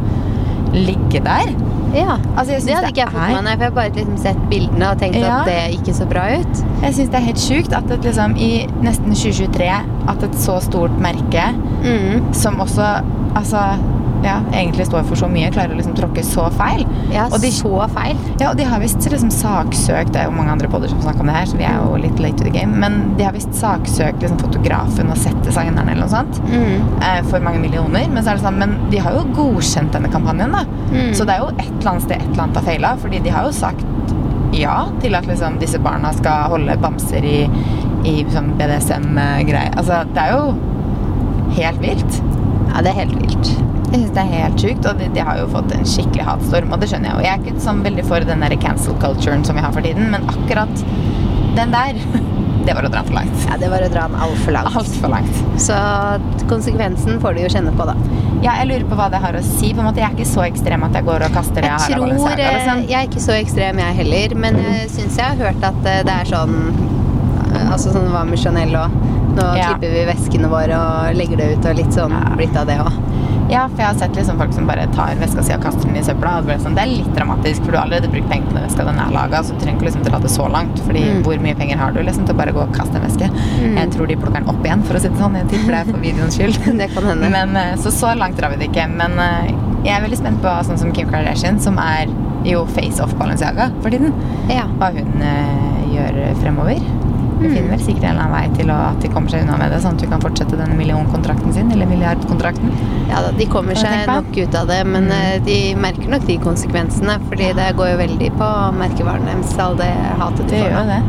[0.75, 1.53] ligge der.
[1.96, 2.17] Ja.
[2.36, 4.41] Altså, jeg Det hadde ikke jeg fått med meg, for jeg har bare liksom sett
[4.51, 5.39] bildene og tenkt Ja.
[5.39, 6.63] at det ikke så bra ut.
[6.84, 9.70] Jeg syns det er helt sjukt at et, liksom, i nesten 2023
[10.12, 11.46] at et så stort merke,
[11.86, 12.34] Mm.
[12.34, 13.01] som også
[13.36, 13.77] altså,
[14.25, 16.82] ja, egentlig står for så mye, klarer å liksom tråkke så feil.
[17.13, 18.17] Ja, Og de- så feil.
[18.41, 21.22] Ja, og de har visst liksom saksøkt Det er jo mange andre podder som snakker
[21.22, 22.74] om det her, så vi er jo litt late to the game.
[22.82, 26.41] Men de har visst saksøkt liksom, fotografen og settdesigneren eller noe sånt.
[26.50, 26.82] Mm.
[27.01, 28.08] eh, For mange millioner.
[28.10, 30.65] Men, så det sånn, men de har jo godkjent denne kampanjen, da.
[30.91, 31.13] Mm.
[31.15, 32.96] Så det er jo et eller annet sted et eller annet har feila.
[32.98, 33.86] Fordi de har jo sagt
[34.55, 37.44] ja til at liksom, disse barna skal holde bamser i,
[38.08, 39.75] i sånn BDSM-greier.
[39.77, 40.55] Altså, det er jo
[41.58, 42.22] helt vilt.
[42.74, 43.51] Ja, det er helt vilt.
[43.96, 46.74] Jeg synes det er helt sjukt, og de, de har jo fått en skikkelig hatstorm,
[46.75, 47.24] og det skjønner jeg jo.
[47.24, 50.10] Jeg er ikke sånn veldig for den der cancel culturen som vi har for tiden,
[50.12, 50.81] men akkurat
[51.55, 52.01] den der,
[52.68, 53.46] det var å dra for langt.
[53.48, 54.75] Ja, det var å dra den altfor langt.
[54.81, 55.40] Altfor langt.
[55.64, 55.77] Så
[56.51, 57.96] konsekvensen får du jo kjenne på, da.
[58.44, 59.72] Ja, jeg lurer på hva det har å si.
[59.74, 60.03] på en måte.
[60.03, 61.86] Jeg er ikke så ekstrem at jeg går og kaster det Jeg her.
[61.86, 62.84] av tror Balenciaga, eh, liksom.
[62.92, 64.36] Jeg er ikke så ekstrem, jeg heller.
[64.44, 66.60] Men jeg syns jeg har hørt at eh, det er sånn
[67.55, 69.00] eh, Altså sånn hva med Chanel og
[69.36, 69.72] Nå Ja.
[69.74, 72.94] klipper vi veskene våre og legger det ut, og litt sånn blitt av det òg.
[73.50, 75.98] Ja, for jeg har sett liksom folk som bare tar veska si og kaster den
[76.00, 76.31] i søpla.
[76.48, 78.86] Det, sånn, det er litt dramatisk, for du har allerede brukt penger på den veska
[78.88, 80.79] den er laga, så du trenger ikke liksom dra det så langt.
[80.88, 81.22] Fordi Mm.
[81.24, 83.29] hvor mye penger har du liksom til å bare gå og kaste en veske?
[83.62, 83.77] Mm.
[83.77, 85.36] Jeg tror de plukker den opp igjen, for å si det sånn.
[85.38, 86.58] Jeg tipper det er for videoens skyld.
[86.81, 87.29] Det kan hende.
[87.29, 88.88] Men, eh, så så langt drar vi det ikke.
[88.90, 89.53] Men eh,
[89.86, 92.08] jeg er veldig spent på sånn som Kim Kardashian, som er
[92.44, 94.12] jo face off Balenciaga for tiden.
[94.50, 94.66] Ja.
[94.79, 96.81] Hva hun eh, gjør fremover.
[97.35, 97.55] Mm.
[97.55, 99.71] finner vel sikkert en eller annen vei til å, at de kommer seg unna med
[99.71, 102.71] det, sånn at hun kan fortsette den millionkontrakten sin, eller milliardkontrakten.
[103.09, 105.11] ja da, de kommer seg nok ut av det, men Mm.
[105.11, 107.19] eh, de merker nok de konsekvensene.
[107.29, 111.01] Fordi det går jo veldig på merkevaren deres, all det hatet de får det.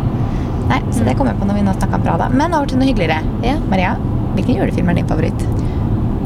[0.69, 2.29] Nei, så det kommer jeg på når vi nå snakker om Prada.
[2.29, 3.23] Men over til noe hyggeligere.
[3.47, 3.55] Ja.
[3.71, 3.95] Maria,
[4.35, 5.47] hvilken julefilm er din favoritt?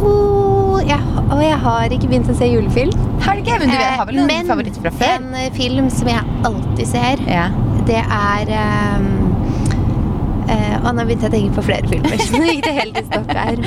[0.01, 0.99] Oh, jeg,
[1.31, 2.95] og jeg har ikke begynt å se julefilm.
[3.21, 3.59] Har du ikke?
[3.61, 5.19] Men du vet, har vel noen eh, favoritter fra før?
[5.19, 7.49] en eh, film som jeg alltid ser, Ja.
[7.87, 9.05] det er eh,
[10.81, 13.03] Og nå begynte jeg å tenke på flere filmer, så nå gikk det helt i
[13.05, 13.59] stokk her.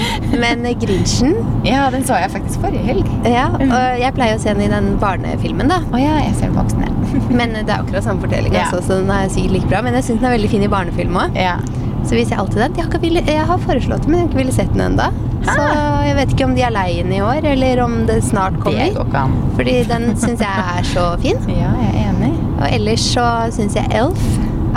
[0.41, 1.35] Men eh, Grinchen
[1.67, 3.11] ja, den så jeg faktisk forrige helg.
[3.29, 3.69] Ja, Mm.
[3.71, 5.77] og jeg pleier å se den i den barnefilmen, da.
[5.93, 7.21] Å ja, jeg ser den voksen, jeg.
[7.37, 8.65] Men det er akkurat samme fortelling, Ja.
[8.65, 9.81] altså, så den er sikkert like bra.
[9.85, 11.37] Men jeg syns den er veldig fin i barnefilm òg.
[11.39, 11.59] Ja.
[12.03, 12.73] Så vi ser alltid den.
[12.81, 15.05] Jeg har, ville, jeg har foreslått den, men jeg har ikke villet sett den ennå.
[15.43, 16.01] Så Ah.
[16.07, 18.79] jeg vet ikke om de er lei den i år, eller om det snart kommer.
[18.89, 19.37] Det går ikke an.
[19.55, 21.39] Fordi den syns jeg er så fin.
[21.61, 22.33] Ja, jeg er enig.
[22.57, 24.25] Og ellers så syns jeg Elf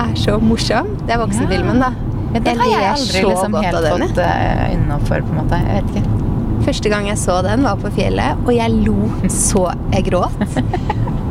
[0.02, 0.92] er så morsom.
[1.06, 1.92] Det er voksenfilmen, da.
[2.34, 5.60] Ja, den har jeg aldri liksom helt fått uh, øynene opp for, på en måte.
[5.62, 6.12] Jeg vet ikke.
[6.66, 8.96] Første gang jeg så den, var på fjellet, og jeg lo
[9.30, 10.40] så jeg gråt.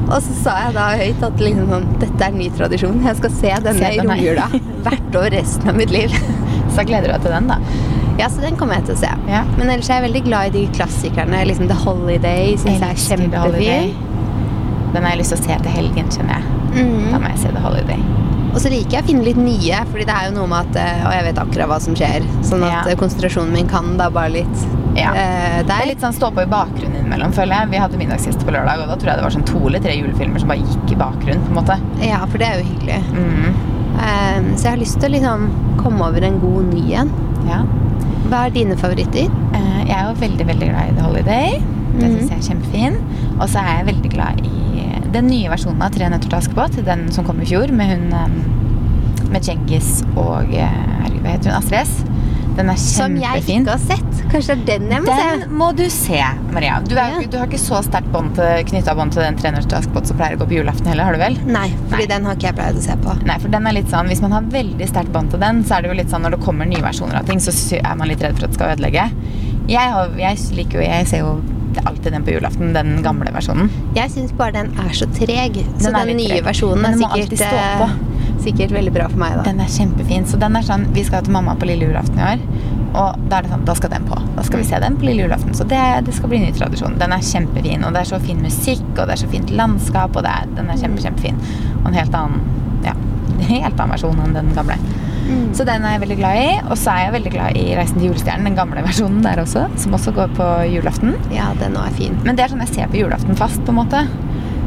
[0.06, 3.00] Og så sa jeg da høyt at liksom sånn, dette er ny tradisjon.
[3.08, 4.44] Jeg skal se denne i romjula
[4.86, 6.14] hvert år resten av mitt liv.
[6.76, 7.58] Så gleder du deg til den, da.
[8.20, 9.10] Ja, så den kommer jeg til å se.
[9.28, 9.42] Ja.
[9.58, 11.42] Men ellers er jeg veldig glad i de klassikerne.
[11.50, 13.90] Liksom The Holiday syns jeg er kjempefin.
[14.94, 16.54] Den har jeg lyst til å se til helgen, kjenner jeg.
[16.76, 17.20] Da Mm.
[17.24, 18.25] må jeg se The Holiday.
[18.56, 20.78] Og så liker jeg å finne litt nye, Fordi det er jo noe med at
[20.80, 22.24] eh, Og jeg vet akkurat hva som skjer.
[22.48, 22.92] Sånn at Ja.
[22.94, 24.66] eh, konsentrasjonen min kan da bare litt
[24.96, 25.12] Ja.
[25.14, 27.70] eh, Det er litt sånn stå på i bakgrunnen innimellom, føler jeg.
[27.72, 29.92] Vi hadde middagsgjester på lørdag, og da tror jeg det var sånn to eller tre
[30.00, 31.80] julefilmer som bare gikk i bakgrunnen, på en måte.
[32.02, 33.04] Ja, for det er jo hyggelig.
[33.12, 33.54] Mm.
[34.00, 35.50] Eh, så jeg har lyst til å liksom
[35.84, 37.12] komme over en god ny en.
[37.48, 37.64] Ja.
[38.30, 39.28] Hva er dine favoritter?
[39.54, 41.62] Eh, Jeg er jo veldig, veldig glad i The Holiday.
[42.00, 42.18] Det Mhm.
[42.18, 42.96] syns jeg er kjempefin.
[43.40, 44.50] Og så er jeg veldig glad i
[45.16, 46.80] den nye versjonen av Tre nøtter til Askepott.
[46.86, 48.36] Den som kom i fjor, med hun eh,
[49.32, 51.58] med Djengis og eh, herregud, hva heter hun?
[51.62, 51.96] Astrid S.
[52.56, 54.20] Den er Som jeg ikke har sett.
[54.32, 55.48] Kanskje det er den jeg må Den se?
[55.60, 56.22] må du se,
[56.56, 56.78] Maria.
[56.88, 57.24] Du, er, Ja.
[57.32, 58.14] du har ikke så sterkt
[58.70, 61.10] knytta bånd til den Tre nøtter til Askepott som pleier å gå på julaften heller,
[61.10, 61.36] har du vel?
[61.52, 62.12] Nei, fordi Nei.
[62.14, 63.18] den har ikke jeg pleid å se på.
[63.28, 65.78] Nei, for den er litt sånn, Hvis man har veldig sterkt bånd til den, så
[65.78, 67.52] er det jo litt sånn når det kommer nye versjoner av ting, så
[67.82, 69.10] er man litt redd for at det skal ødelegge.
[69.68, 71.36] Jeg, har, jeg liker jo, jeg ser jo
[71.84, 73.70] alltid den på julaften, den gamle versjonen.
[73.96, 75.58] Jeg syns bare den er så treg.
[75.80, 76.44] Så Den den, nye treg.
[76.46, 77.96] versjonen er sikkert, eh,
[78.46, 79.44] sikkert veldig bra for meg, da.
[79.44, 80.26] Den er kjempefin.
[80.28, 82.40] Så den er sånn, Vi skal til mamma på lille julaften i år,
[82.96, 84.20] og da er det sånn, da skal den på.
[84.36, 85.54] Da skal vi se den på lille julaften.
[85.54, 86.98] Så det, det skal bli ny tradisjon.
[86.98, 90.16] Den er kjempefin, og det er så fin musikk, og det er så fint landskap,
[90.16, 91.42] og det er, den er kjempe, kjempefin.
[91.84, 92.42] Og en helt annen,
[92.86, 92.94] ja,
[93.40, 94.78] en helt annen versjon enn den gamle.
[95.26, 95.48] Mm.
[95.58, 96.50] Så den er jeg veldig glad i.
[96.70, 99.66] Og så er jeg veldig glad i Reisen til julestjernen, den gamle versjonen der også,
[99.82, 101.16] som også går på julaften.
[101.34, 102.18] Ja, den er fin.
[102.28, 104.06] Men det er sånn jeg ser på julaften fast, på en måte.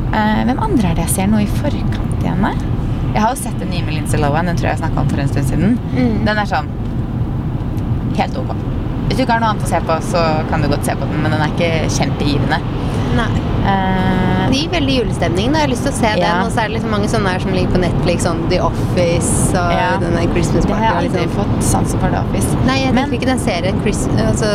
[0.09, 2.47] Eh, hvem andre er det jeg ser nå i forkant igjen?
[3.15, 5.13] Jeg har jo sett den nye med Lindsay Lohan, den tror jeg jeg snakka om
[5.13, 5.79] for en stund siden.
[5.95, 6.19] Mm.
[6.29, 6.69] Den er sånn
[8.19, 8.53] helt ok.
[9.09, 11.07] Hvis du ikke har noe annet å se på, så kan du godt se på
[11.09, 12.59] den, men den er ikke kjempegivende.
[13.17, 13.31] Nei.
[13.69, 15.53] Uh, Det gir veldig julestemning.
[15.53, 15.59] da.
[15.61, 16.17] Jeg har lyst til å se Ja.
[16.17, 16.47] den.
[16.47, 19.51] Og så er det liksom mange sånne her som ligger på Netflix, sånn The Office
[19.53, 19.97] og Ja.
[20.01, 21.37] den der Christmas det har jeg aldri liksom.
[21.37, 22.57] fått sansen for The Office.
[22.67, 24.49] Nei, jeg tenker ikke den serien Chris, altså,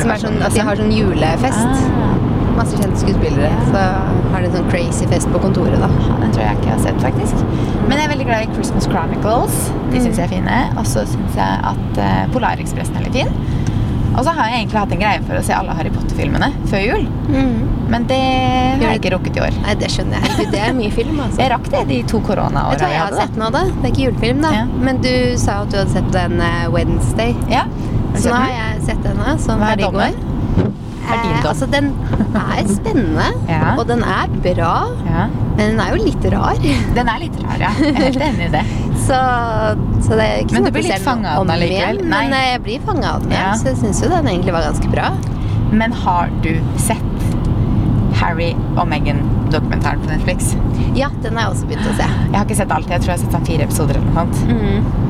[0.00, 1.58] som er sånn, altså, har sånn julefest.
[1.58, 2.12] Ah,
[2.56, 3.50] Masse kjente skuespillere.
[3.52, 3.64] Ja.
[3.68, 5.88] Så har de sånn crazy fest på kontoret, da.
[5.88, 7.44] ja, den tror jeg ikke jeg har sett, faktisk.
[7.88, 9.70] Men jeg er veldig glad i Christmas Chronicles.
[9.92, 10.16] De syns Mm.
[10.16, 10.78] jeg er fine.
[10.78, 13.28] Og så syns jeg at uh, Polarekspressen er litt fin.
[14.16, 16.80] Og så har jeg egentlig hatt en greie for å se alle Harry Potter-filmene før
[16.86, 17.08] jul.
[17.88, 19.56] Men det har jeg ikke rukket i år.
[19.62, 20.22] Nei, det skjønner jeg.
[20.26, 21.40] Herregud, Det er mye film, altså.
[21.42, 23.20] Jeg rakk det de to koronaåra Jeg, jeg har hadde.
[23.22, 23.62] sett noe da?
[23.70, 24.50] Det er ikke julefilm, da.
[24.56, 24.64] Ja.
[24.88, 27.36] Men du sa at du hadde sett den eh, Wednesday.
[27.52, 27.66] Ja.
[28.16, 30.22] Så nå har jeg sett denne, som Hva er ferdig går.
[31.06, 31.92] Er din Eh, altså, den
[32.34, 33.76] er spennende, Ja.
[33.78, 34.72] og den er bra,
[35.06, 35.26] Ja.
[35.54, 36.56] men den er jo litt rar.
[36.96, 37.70] Den er litt rar, ja.
[37.78, 38.64] Jeg er helt enig i det.
[39.06, 39.14] Så,
[40.02, 42.00] så det er ikke Men du blir litt fanga av den allikevel?
[42.10, 43.52] Men eh, jeg blir fanga av den, ja.
[43.54, 45.12] så jeg syns jo den egentlig var ganske bra.
[45.70, 47.15] Men har du sett
[48.20, 50.54] Harry og Meghan-dokumentaren på Netflix?
[50.96, 52.06] Ja, den har jeg også begynt å se.
[52.08, 52.88] Jeg har ikke sett alt.
[52.90, 54.36] Jeg tror jeg har sett sånn fire episoder eller noe sånt.
[54.48, 55.04] Mm.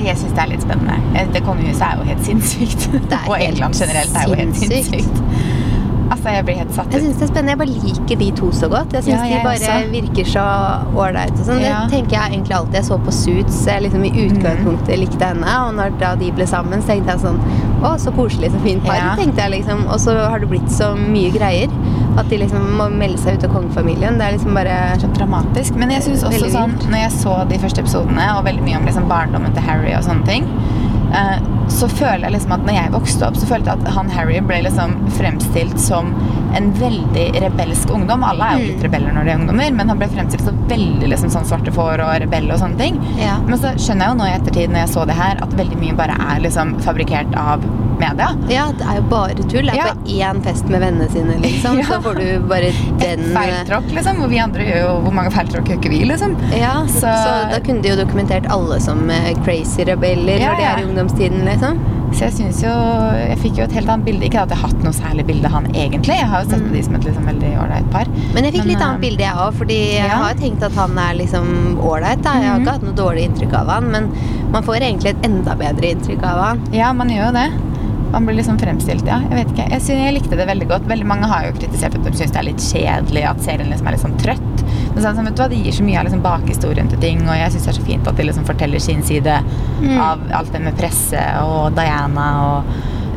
[0.00, 0.94] Jeg syns det er litt spennende.
[1.18, 2.86] Eh, Det kongehuset er jo helt sinnssykt.
[2.94, 5.18] Det er og helt England generelt er jo helt sinnssykt.
[6.10, 6.92] Altså, jeg blir helt satt ut.
[6.96, 7.52] Jeg syns det er spennende.
[7.54, 8.92] Jeg bare liker de to så godt.
[8.96, 9.90] Jeg syns Ja, de bare også.
[9.92, 10.44] virker så
[10.98, 11.60] ålreit og sånn.
[11.62, 11.84] Ja.
[11.86, 12.74] Det tenker jeg egentlig alltid.
[12.74, 13.60] Jeg så på Suits.
[13.66, 15.00] Jeg liksom i utgangspunktet Mm.
[15.04, 17.38] likte henne, og når da de ble sammen, så tenkte jeg sånn
[17.80, 19.14] Å, så koselig, så fint par, Ja.
[19.16, 19.86] tenkte jeg liksom.
[19.88, 21.70] Og så har det blitt så mye greier.
[22.18, 24.18] At de liksom må melde seg ut av kongefamilien.
[24.18, 25.76] Det er liksom bare så dramatisk.
[25.76, 28.84] Men jeg synes også sånn, når jeg så de første episodene, og veldig mye om
[28.84, 30.44] liksom barndommen til Harry og sånne ting,
[31.70, 34.40] så føler jeg liksom at når jeg vokste opp, så følte jeg at han Harry
[34.42, 36.12] ble liksom fremstilt som
[36.58, 38.24] en veldig rebelsk ungdom.
[38.26, 38.70] Alle er jo Mm.
[38.74, 41.72] litt rebeller når de er ungdommer, men han ble fremstilt som veldig liksom sånn svarte
[41.72, 42.98] får og rebell og sånne ting.
[43.18, 43.38] Ja.
[43.46, 45.78] Men så skjønner jeg jo nå i ettertid, når jeg så det her, at veldig
[45.78, 47.62] mye bare er liksom fabrikkert av
[48.00, 48.30] media.
[48.50, 49.68] Ja, det er jo bare tull.
[49.70, 49.92] Det er Ja.
[49.94, 51.78] på én fest med vennene sine, liksom.
[51.82, 51.86] Ja.
[51.90, 54.16] Så får du bare den Et feiltråkk, liksom.
[54.24, 56.36] Hvor vi andre gjør jo Hvor mange feiltråkk gjør ikke vi, liksom?
[56.56, 60.56] Ja, så, Så- da kunne de jo dokumentert alle som eh, crazy rebeller Ja, når
[60.56, 60.74] de ja.
[60.76, 61.80] er i ungdomstiden, liksom.
[62.10, 62.70] Så jeg synes jo
[63.14, 64.24] Jeg fikk jo et helt annet bilde.
[64.26, 66.16] Ikke at jeg har hatt noe særlig bilde av han egentlig.
[66.18, 68.10] Jeg har jo sett på de som et liksom veldig ålreit par.
[68.34, 69.54] Men jeg fikk litt annet eh, bilde, jeg òg.
[69.60, 72.18] Fordi jeg har har tenkt at han er liksom ålreit.
[72.24, 72.62] Jeg har Mhm.
[72.66, 74.10] ikke hatt noe dårlig inntrykk av han, men
[74.50, 76.60] man får egentlig et enda bedre inntrykk av han.
[76.72, 77.48] Ja, man gjør jo det.
[78.12, 79.20] Man blir liksom fremstilt, ja.
[79.30, 79.66] Jeg vet ikke.
[79.70, 80.86] Jeg, synes, jeg likte det veldig godt.
[80.90, 83.86] Veldig mange har jo kritisert at de syns det er litt kjedelig, at serien liksom
[83.86, 84.64] er litt sånn trøtt.
[84.94, 87.36] Men sånn, vet du hva, det gir så mye av liksom bakhistorien til ting, og
[87.38, 89.38] jeg syns det er så fint at de liksom forteller sin side
[89.80, 89.96] Mm.
[90.00, 92.64] av alt det med presse og Diana og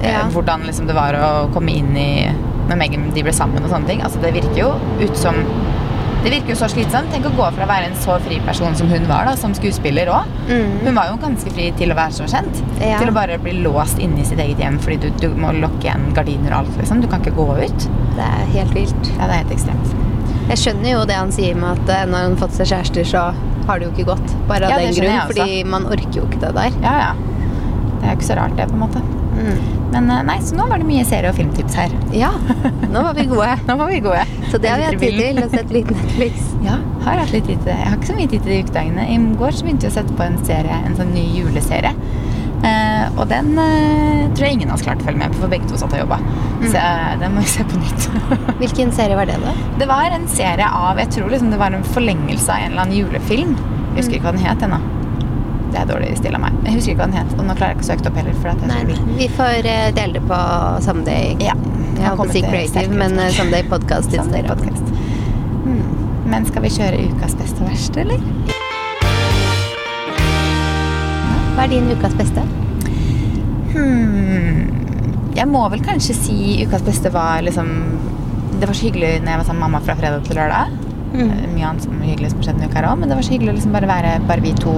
[0.03, 0.21] eh, Ja.
[0.31, 2.29] hvordan liksom det var å komme inn i
[2.69, 4.01] Når Meghan de ble sammen og sånne ting.
[4.01, 4.69] Altså, det virker jo
[5.01, 5.35] ut som
[6.23, 7.09] det virker jo så slitsomt.
[7.11, 9.53] Tenk å gå fra å være en så fri person som hun var, da, som
[9.57, 10.29] skuespiller òg.
[10.47, 10.77] Mm.
[10.85, 12.61] Hun var jo ganske fri til å være så kjent.
[12.79, 12.99] Ja.
[13.01, 15.83] Til å bare bli låst inne i sitt eget hjem fordi du, du må lokke
[15.89, 16.77] igjen gardiner og alt.
[16.79, 17.01] liksom.
[17.03, 17.87] Du kan ikke gå ut.
[18.17, 19.11] Det er helt vilt.
[19.17, 19.95] Ja, det er helt ekstremt.
[20.49, 23.07] Jeg skjønner jo det han sier med at eh, når han har fått seg kjærester,
[23.07, 23.25] så
[23.67, 24.33] har det jo ikke gått.
[24.49, 26.79] Bare av Ja, den grunn, fordi man orker jo ikke det der.
[26.83, 27.11] Ja, ja.
[27.99, 29.03] Det er jo ikke så rart, det, på en måte.
[29.33, 29.73] Mm.
[29.93, 31.93] Men eh, nei, så nå var det mye serie- og filmtips her.
[32.15, 32.31] Ja,
[32.89, 33.53] nå var vi gode.
[33.69, 34.25] Nå var vi gode.
[34.51, 35.41] Så det har vi hatt tid til.
[35.43, 36.49] Å sette litt Netflix.
[36.63, 37.79] Ja, har hatt litt tid til det.
[37.81, 39.07] Jeg har ikke så mye tid til de ukedagene.
[39.11, 41.91] I går så begynte vi å sette på en serie, en sånn ny juleserie.
[42.63, 45.51] Eh, og den eh, tror jeg ingen av oss klarte å følge med på, for
[45.51, 46.21] begge to satt og jobba.
[46.63, 48.07] Så eh, den må vi se på nytt.
[48.61, 49.51] Hvilken serie var det, da?
[49.81, 52.85] det var en serie av Jeg tror liksom det var en forlengelse av en eller
[52.85, 53.57] annen julefilm.
[53.93, 54.79] Jeg husker ikke hva den het ennå.
[55.73, 56.57] Det er dårlig stil av meg.
[56.67, 58.17] Jeg husker ikke hva den het, og nå klarer jeg ikke å søke det opp
[58.19, 58.35] heller.
[58.43, 58.97] For Nei.
[59.17, 60.41] Vi får eh, dele det på
[60.85, 61.31] Someday.
[61.41, 61.55] Ja.
[61.97, 64.13] Jeg holdt på å si Creative, men eh, Someday Podcast.
[64.13, 64.91] Someday podcast.
[65.65, 65.81] Mm.
[66.29, 68.21] Men skal vi kjøre ukas beste og verste, eller?
[71.55, 72.45] Hva er din ukas beste?
[73.73, 74.61] Hmm.
[75.33, 77.69] Jeg må vel kanskje si ukas beste var liksom
[78.59, 80.77] Det var så hyggelig når jeg var sammen med mamma fra fredag til lørdag.
[81.13, 81.29] Mm.
[81.29, 83.51] Eh, Mye annet som hyggelig som skjedde denne uka også, men det var så hyggelig
[83.53, 84.73] å liksom bare være bare vi to.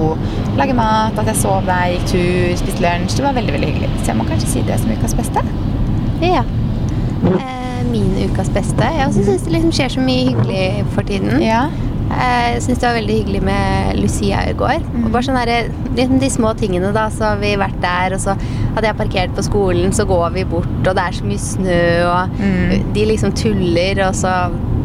[0.58, 3.16] Lage mat, at jeg sov der, gikk tur, spiste lunsj.
[3.16, 3.90] Det var veldig veldig hyggelig.
[4.02, 5.42] Så jeg må kanskje si det som ukas beste.
[6.20, 6.44] Ja.
[7.24, 8.84] Eh, min ukas beste.
[8.98, 11.40] Jeg også syns det liksom skjer så mye hyggelig for tiden.
[11.42, 11.64] Ja.
[12.06, 14.84] Eh, Jeg syns det var veldig hyggelig med Lucia i går.
[15.04, 17.08] Og bare sånn der, liksom de små tingene, da.
[17.10, 18.36] Så har vi vært der, og så
[18.76, 21.82] hadde jeg parkert på skolen, så går vi bort, og det er så mye snø,
[22.06, 22.92] og Mm.
[22.94, 24.32] de liksom tuller, og så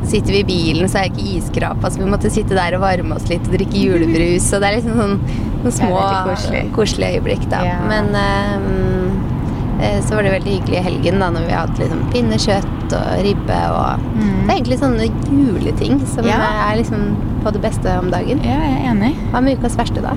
[0.09, 2.81] sitter vi i bilen, så er det ikke iskrapa, så vi måtte sitte der og
[2.83, 5.17] varme oss litt og drikke julebrus, og det er liksom sånn,
[5.61, 6.63] noen små, koselig.
[6.75, 7.61] koselige øyeblikk, da.
[7.67, 7.77] Ja.
[7.87, 12.97] Men eh, så var det veldig hyggelig i helgen, da, når vi hadde liksom pinnekjøtt
[12.97, 14.47] og ribbe og Mm.
[14.47, 16.39] Det er egentlig sånne juleting som Ja.
[16.71, 18.41] er liksom på det beste om dagen.
[18.43, 19.15] ja, jeg er enig.
[19.31, 20.13] Hva med ukas verste, da?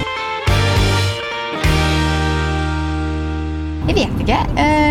[3.86, 4.38] Jeg vet ikke.
[4.58, 4.83] Eh,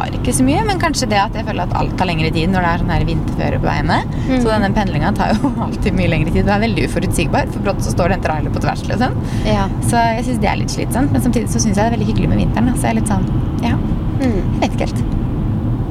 [0.00, 2.50] har ikke så mye, men kanskje det at jeg føler at alt tar lengre tid
[2.52, 3.98] når det er sånn her vinterføre på veiene.
[4.26, 4.34] Mm.
[4.40, 6.44] Så denne pendlinga tar jo alltid mye lengre tid.
[6.48, 8.82] Det er veldig uforutsigbar, for brått så står det en trailer på tvers.
[8.90, 9.16] liksom.
[9.46, 9.68] Ja.
[9.86, 12.10] Så jeg syns det er litt slitsomt, men samtidig så syns jeg det er veldig
[12.12, 12.72] hyggelig med vinteren.
[12.72, 12.76] da.
[12.80, 13.30] Så jeg er litt sånn
[13.62, 13.76] Ja,
[14.20, 14.60] Mm.
[14.60, 15.04] vet ikke helt.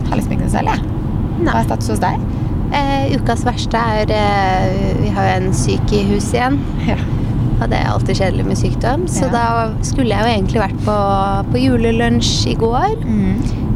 [0.10, 1.46] Har liksom ikke noe særlig, jeg.
[1.46, 2.20] Hva er status hos deg?
[2.78, 6.60] Eh, ukas verste er eh, Vi har jo en syk i huset igjen.
[6.86, 6.98] Ja.
[7.60, 9.08] Og det er alltid kjedelig med sykdom.
[9.10, 9.32] Så Ja.
[9.34, 10.98] da skulle jeg jo egentlig vært på,
[11.52, 12.94] på julelunsj i går.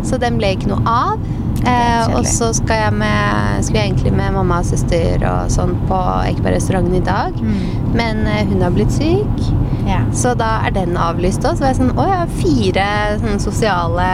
[0.04, 1.24] Så den ble ikke noe av.
[1.64, 5.78] Eh, og så skal jeg med, skulle jeg egentlig med mamma og søster og sånn
[5.88, 7.38] på Ekebergrestauranten i dag.
[7.40, 7.94] Mm.
[7.96, 9.46] Men eh, hun har blitt syk.
[9.88, 10.02] Ja.
[10.16, 11.56] Så da er den avlyst òg.
[11.60, 12.86] Så var jeg sånn Å ja, fire
[13.20, 14.06] sånn, sosiale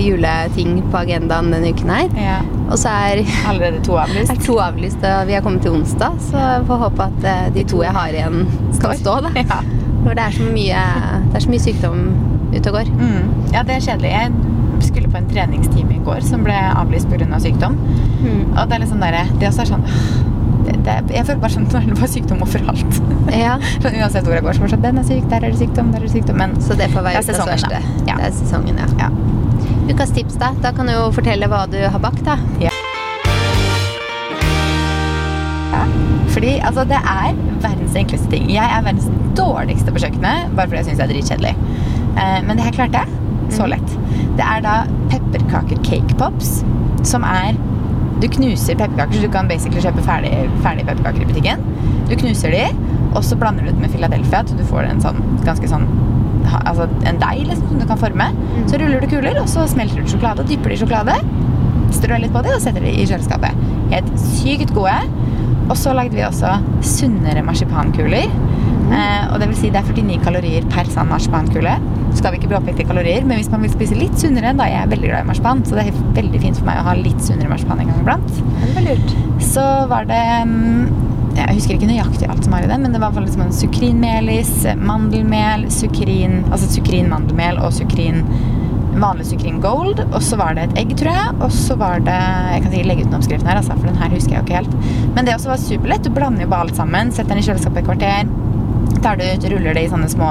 [0.00, 2.12] juleting på agendaen denne uken her.
[2.20, 2.38] ja.
[2.66, 4.32] Og så er, Allerede to avlyst?
[4.32, 6.16] er to avlyst, og vi har kommet til onsdag.
[6.28, 8.40] Så jeg får håpe at eh, de to jeg har igjen,
[8.74, 9.30] skal stå, da.
[9.44, 9.60] Ja.
[10.02, 10.80] For det er så mye,
[11.30, 12.02] det er så mye sykdom
[12.54, 12.90] ute og går.
[12.98, 13.30] Mm.
[13.54, 14.10] ja, det er kjedelig.
[14.12, 14.34] Jeg
[15.16, 17.26] på en treningstime i går som ble avlyst pga.
[17.26, 17.74] Av sykdom.
[18.22, 18.42] Mm.
[18.52, 19.86] Og det er liksom der, det også er sånn
[20.66, 23.00] det, det, Jeg føler bare sånn nå er det bare sykdom overalt.
[23.34, 25.60] Ja, Sånn, Uansett hvor jeg går, så det sånn Den er syk, der er det
[25.62, 26.40] sykdom, der er det sykdom.
[26.42, 27.80] Men Så det får Det være ukas sesongen, da.
[28.10, 28.18] Ja.
[28.20, 28.88] Det er sesongen, ja.
[29.00, 29.10] ja.
[29.90, 30.52] Ukas tips, da?
[30.62, 32.38] Da kan du jo fortelle hva du har bakt, da.
[36.36, 38.50] Fordi altså, det er verdens enkleste ting.
[38.52, 39.06] Jeg er verdens
[39.38, 41.54] dårligste på kjøkkenet, bare fordi jeg syns det er dritkjedelig.
[42.12, 43.25] Eh, men det her klarte jeg.
[43.50, 43.70] Så Mm.
[43.70, 43.96] lett.
[44.36, 46.64] Det er da pepperkaker cake pops,
[47.02, 47.54] som er
[48.18, 51.58] Du knuser pepperkaker, så du kan basically kjøpe ferdige ferdig pepperkaker i butikken.
[52.08, 52.62] Du knuser de,
[53.14, 55.86] og så blander du det med Philadelphia, så du får en sånn ganske sånn
[56.64, 58.28] Altså en deig liksom, som du kan forme.
[58.70, 61.16] Så ruller du kuler, og så smelter du sjokolade og dypper det i sjokolade.
[61.90, 63.52] Strør litt på det og setter det i kjøleskapet.
[63.90, 64.94] Helt sykt gode.
[65.68, 68.30] Og så lagde vi også sunnere marsipankuler.
[68.94, 71.74] Eh, og det vil si det er 49 kalorier per sann marsipankule.
[72.16, 74.80] Skal vi ikke bli i kalorier, men hvis man vil spise litt sunnere, da er
[74.80, 77.20] jeg veldig glad i marsipan, så det er veldig fint for meg å ha litt
[77.24, 78.38] sunnere marsipan en gang iblant.
[78.62, 79.16] Det var lurt.
[79.44, 80.86] Så var det mm,
[81.36, 84.54] Jeg husker ikke nøyaktig alt som var i den, men det var liksom en sukrinmelis,
[84.80, 88.24] mandelmel, sukrin Altså sukrin mandelmel og sukrin
[89.00, 90.00] vanlig sukrin gold.
[90.06, 91.36] Og så var det et egg, tror jeg.
[91.44, 94.00] Og så var det Jeg kan sikkert legge ut den oppskriften her, altså, for den
[94.00, 95.14] her husker jeg jo ikke helt.
[95.14, 96.04] Men det også var superlett.
[96.04, 97.12] Du blander jo bare alt sammen.
[97.12, 98.45] Setter den i kjøleskapet et kvarter.
[99.06, 100.28] Tar det ut, ruller det i sånne små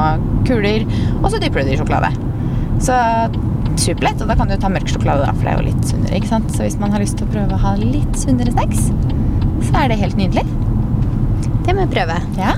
[0.47, 0.83] kuler,
[1.21, 2.09] og så dypper du det i sjokolade.
[2.83, 2.97] Så
[3.79, 4.19] superlett.
[4.23, 6.19] Og da kan du ta mørk sjokolade, da, for det er jo litt sunnere.
[6.19, 6.51] ikke sant?
[6.51, 8.89] Så hvis man har lyst til å prøve å ha litt sunnere snacks,
[9.69, 10.43] så er det helt nydelig.
[11.65, 12.19] Det må jeg prøve.
[12.39, 12.53] Ja.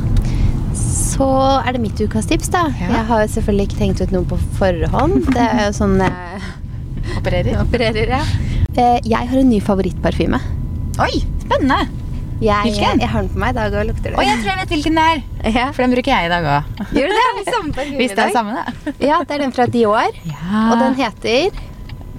[0.77, 1.27] Så
[1.63, 2.65] er det mitt ukas tips, da.
[2.81, 2.89] Ja.
[2.97, 5.21] Jeg har selvfølgelig ikke tenkt ut noe på forhånd.
[5.37, 6.41] Det er jo sånn jeg
[7.17, 7.55] Opererer.
[7.63, 8.23] opererer, ja.
[8.77, 10.41] Eh, Jeg har en ny favorittparfyme.
[11.01, 11.13] Oi,
[11.45, 11.85] spennende!
[12.37, 12.99] Jeg, Hvilken?
[13.01, 14.73] jeg har den på meg i dag og lukter Og Å, jeg tror jeg vet
[14.75, 15.21] hvilken det er.
[15.55, 15.63] Ja.
[15.73, 16.83] For den bruker jeg i dag òg.
[16.93, 17.45] Gjør du det?
[17.55, 18.93] Samme Hvis det er samme, da.
[19.09, 20.19] Ja, det er den fra Dior.
[20.29, 20.59] Ja.
[20.67, 21.57] Og den heter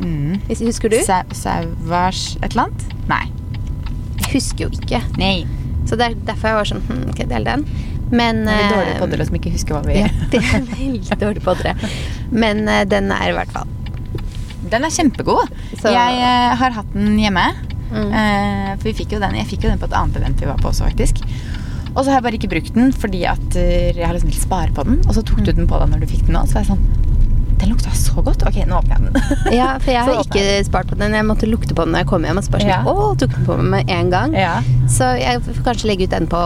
[0.02, 0.40] mm.
[0.64, 0.98] Husker du?
[1.06, 2.88] Sauvage et eller annet?
[3.10, 3.22] Nei.
[4.24, 5.04] Jeg husker jo ikke.
[5.20, 5.36] Nei.
[5.86, 7.64] Så det er derfor jeg var sånn hm, Ok, del den.
[8.10, 10.68] Men Det er litt eh, dårlige poddere som ikke husker hva vi Ja, det er
[10.74, 11.90] veldig dårlig på dere.
[12.34, 13.70] Men eh, den er i hvert fall
[14.68, 15.54] Den er kjempegod.
[15.78, 17.46] Så- Jeg eh, har hatt den hjemme.
[17.90, 18.12] Mm.
[18.12, 20.46] Eh, for vi fikk jo den, jeg fikk jo den på et annet event vi
[20.50, 21.22] var på også, faktisk.
[21.94, 24.44] Og så har jeg bare ikke brukt den fordi at eh, jeg har liksom villet
[24.44, 25.00] spare på den.
[25.08, 26.44] Og så tok du den på deg når du fikk den nå.
[26.46, 26.84] Så var jeg sånn
[27.58, 28.44] Den lukta så godt.
[28.46, 29.24] Ok, nå åpner jeg den.
[29.58, 31.16] Ja, for jeg har ikke spart på den.
[31.18, 32.38] Jeg måtte lukte på den når jeg kom hjem.
[32.38, 32.82] Og så bare sånn, Ja.
[32.86, 34.36] å, tok den på meg med en gang.
[34.38, 34.52] ja.
[34.86, 36.42] Så jeg får kanskje legge ut den på,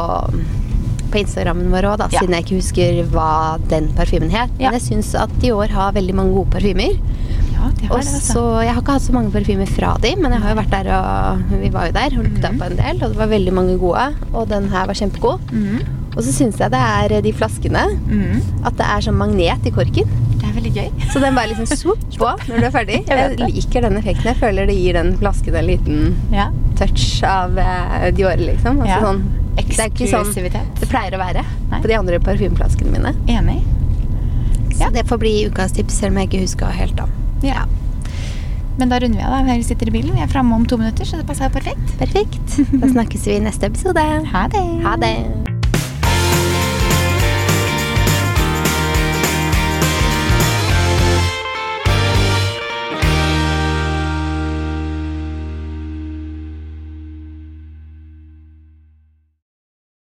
[1.13, 2.23] på Instagrammen vår òg, Ja.
[2.23, 3.29] siden jeg ikke husker hva
[3.69, 4.49] den parfymen het.
[4.59, 4.71] Ja.
[4.71, 6.97] Men jeg syns at Dior har veldig mange gode parfymer.
[7.63, 8.33] Ja, det har Og det, altså.
[8.33, 10.71] så, Jeg har ikke hatt så mange parfymer fra de, men jeg har jo vært
[10.75, 12.59] der og vi var jo der og lukta Mhm.
[12.59, 13.03] på en del.
[13.03, 15.41] Og det var veldig mange gode, og den her var kjempegod.
[15.53, 15.99] Mhm.
[16.15, 17.87] Og så syns jeg det er de flaskene.
[18.07, 18.43] Mhm.
[18.67, 20.09] At det er sånn magnet i korken.
[20.43, 20.91] Det er veldig gøy.
[21.13, 22.99] Så den bare liksom svopp på når du er ferdig.
[23.09, 24.25] Jeg Jeg liker den effekten.
[24.25, 26.51] Jeg føler det gir den flasken en liten Ja.
[26.77, 28.81] touch av uh, Dior, liksom.
[28.83, 29.01] Altså Ja.
[29.01, 29.23] sånn,
[29.57, 30.35] det er ikke sånn
[30.81, 31.81] det pleier å være Nei.
[31.81, 33.15] på de andre parfymeflaskene mine.
[33.29, 33.63] Enig.
[34.75, 34.91] Så Ja.
[34.91, 37.07] det får bli ukas tips, selv om jeg ikke husker helt da.
[37.43, 37.67] Ja.
[38.79, 39.47] Men da runder vi av.
[39.47, 39.55] da.
[39.57, 40.15] Vi sitter i bilen.
[40.17, 41.97] Vi er framme om to minutter, så det passer perfekt.
[41.99, 42.59] Perfekt.
[42.81, 44.07] Da snakkes vi i neste episode.
[44.33, 44.69] Ha det.
[44.87, 45.52] Ha det.